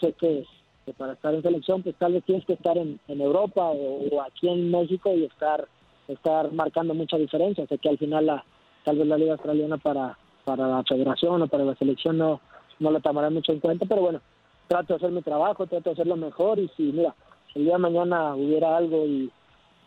sé 0.00 0.12
que, 0.14 0.44
que 0.84 0.92
para 0.94 1.14
estar 1.14 1.34
en 1.34 1.42
selección 1.42 1.82
pues 1.82 1.96
tal 1.96 2.14
vez 2.14 2.24
tienes 2.24 2.44
que 2.46 2.54
estar 2.54 2.76
en, 2.76 3.00
en 3.08 3.20
Europa 3.20 3.62
o, 3.64 4.22
aquí 4.22 4.48
en 4.48 4.70
México 4.70 5.12
y 5.14 5.24
estar 5.24 5.66
estar 6.08 6.52
marcando 6.52 6.92
mucha 6.92 7.16
diferencia, 7.16 7.66
sé 7.66 7.78
que 7.78 7.88
al 7.88 7.98
final 7.98 8.26
la 8.26 8.44
tal 8.84 8.98
vez 8.98 9.06
la 9.06 9.16
liga 9.16 9.32
australiana 9.32 9.78
para 9.78 10.18
para 10.44 10.68
la 10.68 10.82
federación 10.84 11.40
o 11.40 11.48
para 11.48 11.64
la 11.64 11.74
selección 11.76 12.18
no 12.18 12.40
no 12.80 12.90
lo 12.90 13.00
tomará 13.00 13.30
mucho 13.30 13.52
en 13.52 13.60
cuenta, 13.60 13.86
pero 13.86 14.02
bueno, 14.02 14.20
trato 14.66 14.94
de 14.94 14.96
hacer 14.96 15.10
mi 15.10 15.22
trabajo, 15.22 15.66
trato 15.66 15.90
de 15.90 15.92
hacerlo 15.92 16.16
mejor 16.16 16.58
y 16.58 16.68
si, 16.76 16.82
mira, 16.84 17.14
el 17.54 17.64
día 17.64 17.74
de 17.74 17.78
mañana 17.78 18.34
hubiera 18.34 18.76
algo 18.76 19.06
y, 19.06 19.30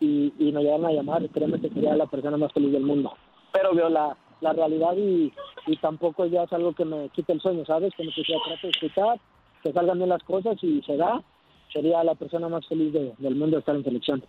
y, 0.00 0.32
y 0.38 0.52
me 0.52 0.62
llegaran 0.62 0.86
a 0.86 0.92
llamar, 0.92 1.28
créeme 1.30 1.60
que 1.60 1.68
sería 1.68 1.96
la 1.96 2.06
persona 2.06 2.36
más 2.36 2.52
feliz 2.52 2.72
del 2.72 2.82
mundo. 2.82 3.12
Pero 3.52 3.74
veo 3.74 3.88
la, 3.88 4.16
la 4.40 4.52
realidad 4.52 4.94
y, 4.96 5.32
y 5.66 5.76
tampoco 5.76 6.26
ya 6.26 6.44
es 6.44 6.52
algo 6.52 6.72
que 6.72 6.84
me 6.84 7.08
quite 7.10 7.32
el 7.32 7.40
sueño, 7.40 7.64
¿sabes? 7.64 7.92
Como 7.96 8.10
que 8.14 8.24
sea, 8.24 8.38
trato 8.44 8.66
de 8.66 8.70
escuchar, 8.70 9.20
que 9.62 9.72
salgan 9.72 9.98
bien 9.98 10.08
las 10.10 10.22
cosas 10.22 10.56
y 10.62 10.82
se 10.82 10.96
da, 10.96 11.22
sería 11.72 12.02
la 12.04 12.14
persona 12.14 12.48
más 12.48 12.66
feliz 12.66 12.92
de- 12.92 13.14
del 13.18 13.34
mundo 13.36 13.58
estar 13.58 13.74
en 13.76 13.84
selección. 13.84 14.24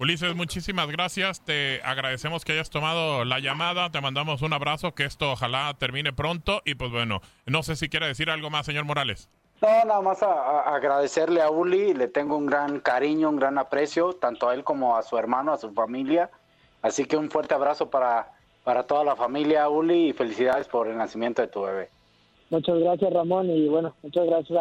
Ulises, 0.00 0.34
muchísimas 0.36 0.86
gracias. 0.88 1.44
Te 1.44 1.82
agradecemos 1.82 2.44
que 2.44 2.52
hayas 2.52 2.70
tomado 2.70 3.24
la 3.24 3.40
llamada. 3.40 3.90
Te 3.90 4.00
mandamos 4.00 4.42
un 4.42 4.52
abrazo. 4.52 4.94
Que 4.94 5.04
esto 5.04 5.32
ojalá 5.32 5.74
termine 5.76 6.12
pronto. 6.12 6.62
Y 6.64 6.76
pues 6.76 6.92
bueno, 6.92 7.20
no 7.46 7.64
sé 7.64 7.74
si 7.74 7.88
quiere 7.88 8.06
decir 8.06 8.30
algo 8.30 8.48
más, 8.48 8.64
señor 8.64 8.84
Morales. 8.84 9.28
No, 9.60 9.68
nada 9.86 10.00
más 10.00 10.22
a- 10.22 10.26
a- 10.32 10.76
agradecerle 10.76 11.42
a 11.42 11.50
Uli, 11.50 11.94
le 11.94 12.06
tengo 12.06 12.36
un 12.36 12.46
gran 12.46 12.78
cariño, 12.78 13.28
un 13.28 13.36
gran 13.38 13.58
aprecio, 13.58 14.12
tanto 14.12 14.48
a 14.48 14.54
él 14.54 14.62
como 14.62 14.96
a 14.96 15.02
su 15.02 15.18
hermano, 15.18 15.52
a 15.52 15.56
su 15.58 15.72
familia. 15.72 16.30
Así 16.80 17.04
que 17.06 17.16
un 17.16 17.28
fuerte 17.28 17.54
abrazo 17.54 17.90
para, 17.90 18.30
para 18.62 18.84
toda 18.84 19.02
la 19.02 19.16
familia, 19.16 19.68
Uli, 19.68 20.10
y 20.10 20.12
felicidades 20.12 20.68
por 20.68 20.86
el 20.86 20.96
nacimiento 20.96 21.42
de 21.42 21.48
tu 21.48 21.62
bebé. 21.62 21.90
Muchas 22.50 22.78
gracias, 22.78 23.12
Ramón, 23.12 23.50
y 23.50 23.68
bueno, 23.68 23.94
muchas 24.02 24.26
gracias 24.26 24.58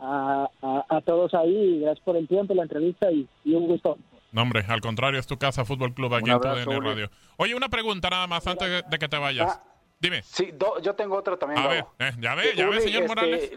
a, 0.00 0.48
a, 0.88 1.00
todos 1.02 1.32
ahí, 1.34 1.54
y 1.76 1.80
gracias 1.80 2.04
por 2.04 2.16
el 2.16 2.26
tiempo, 2.26 2.54
la 2.54 2.62
entrevista 2.64 3.10
y, 3.12 3.28
y 3.44 3.54
un 3.54 3.68
gusto. 3.68 3.96
No, 4.32 4.42
hombre, 4.42 4.64
al 4.66 4.80
contrario, 4.80 5.20
es 5.20 5.26
tu 5.26 5.36
casa, 5.36 5.64
Fútbol 5.64 5.94
Club, 5.94 6.14
aquí 6.14 6.30
en 6.30 6.40
tu 6.40 6.48
DN. 6.48 6.80
Radio. 6.80 7.10
Oye, 7.36 7.54
una 7.54 7.68
pregunta 7.68 8.08
nada 8.10 8.26
más 8.26 8.46
antes 8.46 8.68
de- 8.68 8.82
de 8.88 8.98
que 8.98 9.08
te 9.08 9.18
vayas. 9.18 9.60
Dime. 10.02 10.20
Sí, 10.24 10.50
do- 10.52 10.80
yo 10.80 10.94
tengo 10.96 11.16
otro 11.16 11.38
también. 11.38 11.64
A 11.64 11.68
ver, 11.68 11.84
eh, 12.00 12.10
ya 12.18 12.34
ve, 12.34 12.54
ya 12.56 12.66
ve, 12.66 12.80
señor 12.80 13.02
este, 13.04 13.08
Morales. 13.08 13.50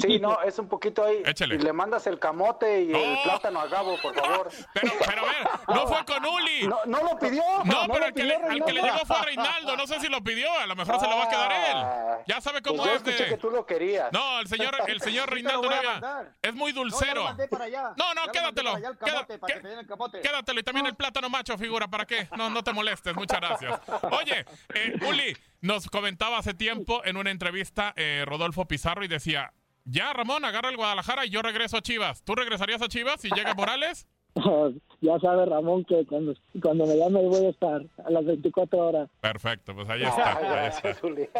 Sí, 0.00 0.18
no, 0.20 0.42
es 0.42 0.58
un 0.58 0.68
poquito 0.68 1.02
ahí. 1.04 1.22
Échale. 1.24 1.54
Y 1.54 1.58
le 1.58 1.72
mandas 1.72 2.06
el 2.06 2.18
camote 2.18 2.82
y 2.82 2.92
el 2.94 3.18
plátano 3.24 3.60
a 3.60 3.66
Gabo, 3.66 3.96
por 4.02 4.14
favor. 4.14 4.50
Pero, 4.74 4.92
pero 5.06 5.22
a 5.22 5.24
ver, 5.24 5.48
no 5.68 5.86
fue 5.86 6.04
con 6.04 6.24
Uli. 6.26 6.66
No, 6.68 6.78
no 6.84 7.02
lo 7.02 7.18
pidió. 7.18 7.42
No, 7.64 7.86
no 7.86 7.92
pero 7.94 8.06
el 8.06 8.12
que, 8.14 8.22
pidió 8.22 8.38
le, 8.40 8.44
al 8.46 8.64
que 8.64 8.72
le 8.74 8.82
llegó 8.82 8.98
fue 9.06 9.16
a 9.16 9.22
Reinaldo. 9.22 9.76
No 9.76 9.86
sé 9.86 9.98
si 10.00 10.08
lo 10.08 10.22
pidió. 10.22 10.52
A 10.58 10.66
lo 10.66 10.76
mejor 10.76 11.00
se 11.00 11.06
lo 11.08 11.16
va 11.16 11.24
a 11.24 11.28
quedar 11.30 11.52
él. 11.52 12.24
Ya 12.26 12.40
sabe 12.42 12.60
cómo 12.60 12.76
Pues 12.82 12.90
yo 12.90 12.96
es 12.96 13.04
de. 13.04 13.10
escuché 13.12 13.30
que 13.30 13.36
tú 13.38 13.50
lo 13.50 13.64
querías. 13.64 14.12
No, 14.12 14.40
el 14.40 14.48
señor, 14.48 14.76
el 14.86 15.00
señor 15.00 15.30
Reinaldo 15.32 15.62
mandar. 15.70 16.32
es 16.42 16.54
muy 16.54 16.72
No, 16.72 16.76
ya 16.78 16.82
dulcero. 16.82 17.14
lo 17.22 17.24
mandé 17.24 17.48
para 17.48 17.64
allá. 17.64 17.82
No, 17.96 18.12
no, 18.14 18.20
mandé 18.22 18.32
quédatelo. 18.32 18.72
para 18.72 18.78
allá 18.78 18.88
el 18.88 18.98
Queda- 18.98 19.12
camote, 19.14 19.38
para 19.38 19.52
qué- 19.54 19.58
que 19.58 19.62
te 19.62 19.68
den 19.68 19.78
el 19.78 19.86
camote. 19.86 20.20
Quédatelo 20.20 20.60
y 20.60 20.62
también 20.62 20.86
el 20.86 20.94
plátano 20.94 21.30
macho, 21.30 21.56
figura. 21.56 21.88
¿Para 21.88 22.04
qué? 22.04 22.28
No, 22.36 22.50
no 22.50 22.62
te 22.62 22.72
molestes. 22.74 23.14
Muchas 23.14 23.40
gracias. 23.40 23.80
Oye, 24.10 24.44
eh, 24.74 24.94
Uli, 25.08 25.36
nos 25.60 25.88
comentaba 25.88 26.38
hace 26.38 26.54
tiempo 26.54 27.02
en 27.04 27.16
una 27.16 27.30
entrevista 27.30 27.92
eh, 27.96 28.24
Rodolfo 28.26 28.66
Pizarro 28.66 29.04
y 29.04 29.08
decía: 29.08 29.52
Ya, 29.84 30.12
Ramón, 30.12 30.44
agarra 30.44 30.70
el 30.70 30.76
Guadalajara 30.76 31.26
y 31.26 31.30
yo 31.30 31.42
regreso 31.42 31.76
a 31.76 31.82
Chivas. 31.82 32.22
¿Tú 32.22 32.34
regresarías 32.34 32.82
a 32.82 32.88
Chivas 32.88 33.20
si 33.20 33.30
llega 33.30 33.54
Morales? 33.54 34.06
ya 35.00 35.18
sabe, 35.20 35.46
Ramón, 35.46 35.84
que 35.84 36.04
cuando, 36.06 36.34
cuando 36.62 36.86
me 36.86 36.96
llame 36.96 37.22
voy 37.22 37.46
a 37.46 37.50
estar 37.50 37.82
a 38.04 38.10
las 38.10 38.24
24 38.24 38.78
horas. 38.78 39.08
Perfecto, 39.20 39.74
pues 39.74 39.88
ahí 39.88 40.02
está. 40.02 40.36
Ahí 40.36 40.68
está. 40.68 40.90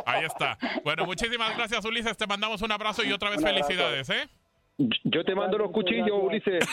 Ahí 0.06 0.24
está. 0.24 0.58
Bueno, 0.82 1.04
muchísimas 1.04 1.56
gracias, 1.56 1.84
Ulises. 1.84 2.16
Te 2.16 2.26
mandamos 2.26 2.62
un 2.62 2.72
abrazo 2.72 3.04
y 3.04 3.12
otra 3.12 3.30
vez 3.30 3.42
felicidades, 3.42 4.08
¿eh? 4.10 4.28
Yo 4.78 5.24
te 5.24 5.34
mando 5.34 5.58
los 5.58 5.72
cuchillos, 5.72 6.18
Ulises. 6.22 6.64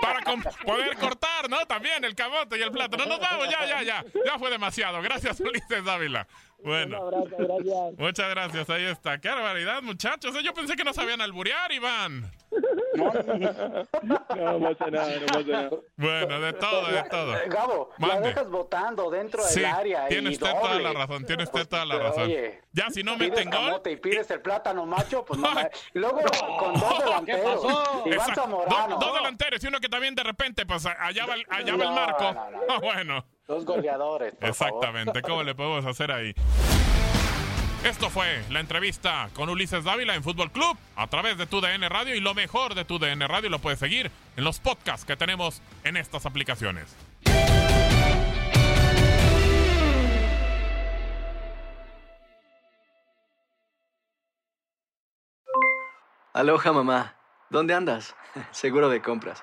Para 0.00 0.20
poder 0.64 0.96
cortar. 0.96 1.29
¿No? 1.48 1.64
También 1.66 2.04
el 2.04 2.14
camote 2.14 2.58
y 2.58 2.62
el 2.62 2.70
plátano. 2.70 3.06
Nos 3.06 3.20
vamos, 3.20 3.48
ya, 3.48 3.64
ya, 3.66 3.82
ya. 3.82 4.04
Ya 4.24 4.38
fue 4.38 4.50
demasiado. 4.50 5.00
Gracias, 5.02 5.40
Ulises 5.40 5.84
Dávila. 5.84 6.26
Bueno. 6.62 7.10
Muchas 7.96 8.30
gracias, 8.30 8.68
ahí 8.68 8.84
está. 8.84 9.18
Qué 9.18 9.28
barbaridad, 9.28 9.82
muchachos. 9.82 10.34
Yo 10.42 10.52
pensé 10.52 10.76
que 10.76 10.84
no 10.84 10.92
sabían 10.92 11.20
alburear, 11.20 11.72
Iván. 11.72 12.30
No, 12.94 13.12
pasa 13.12 13.34
nada, 13.34 13.84
no 14.08 14.60
pasa 14.60 14.90
nada. 14.90 15.70
Bueno, 15.96 16.40
de 16.40 16.52
todo, 16.54 16.86
de 16.90 17.02
todo. 17.04 17.36
Eh, 17.36 17.48
Gabo, 17.48 17.90
la 17.98 18.20
dejas 18.20 18.50
votando 18.50 19.10
dentro 19.10 19.44
del 19.46 19.64
área. 19.64 20.08
Tiene 20.08 20.30
usted 20.30 20.50
toda 20.50 20.78
la 20.80 20.92
razón, 20.92 21.24
tiene 21.24 21.44
usted 21.44 21.68
toda 21.68 21.84
la 21.84 21.98
razón. 21.98 22.24
Oye, 22.24 22.60
ya, 22.72 22.90
si 22.90 23.02
no 23.02 23.16
meten 23.16 23.48
gol. 23.50 23.80
y 23.86 23.96
pides 23.96 24.30
el 24.30 24.40
plátano 24.40 24.84
macho, 24.86 25.24
pues 25.24 25.38
no. 25.38 25.50
luego 25.94 26.20
con 26.58 26.74
dos 26.74 26.98
delanteros. 27.04 27.64
Iván 28.04 28.34
Zamorano. 28.34 28.96
Dos, 28.96 29.00
dos 29.00 29.14
delanteros 29.14 29.64
y 29.64 29.66
uno 29.68 29.80
que 29.80 29.88
también 29.88 30.14
de 30.14 30.24
repente, 30.24 30.66
pues 30.66 30.84
allá 30.86 31.26
va, 31.30 31.56
allá 31.56 31.76
va 31.76 31.84
el 31.84 31.92
marco. 31.92 32.34
Ah, 32.68 32.78
bueno. 32.82 33.24
Dos 33.46 33.64
goleadores. 33.64 34.34
Exactamente. 34.40 35.22
¿Cómo 35.22 35.42
le 35.42 35.54
podemos 35.54 35.84
hacer 35.86 36.12
ahí? 36.12 36.34
Esto 37.84 38.10
fue 38.10 38.44
la 38.50 38.60
entrevista 38.60 39.30
con 39.34 39.48
Ulises 39.48 39.84
Dávila 39.84 40.14
en 40.14 40.22
Fútbol 40.22 40.50
Club 40.52 40.76
a 40.96 41.06
través 41.06 41.38
de 41.38 41.46
tu 41.46 41.62
DN 41.62 41.88
Radio 41.88 42.14
y 42.14 42.20
lo 42.20 42.34
mejor 42.34 42.74
de 42.74 42.84
tu 42.84 42.98
DN 42.98 43.26
Radio 43.26 43.48
lo 43.48 43.58
puedes 43.58 43.78
seguir 43.78 44.10
en 44.36 44.44
los 44.44 44.60
podcasts 44.60 45.06
que 45.06 45.16
tenemos 45.16 45.62
en 45.82 45.96
estas 45.96 46.26
aplicaciones. 46.26 46.94
Aloha 56.34 56.72
mamá, 56.72 57.16
¿dónde 57.48 57.74
andas? 57.74 58.14
Seguro 58.52 58.88
de 58.88 59.02
compras. 59.02 59.42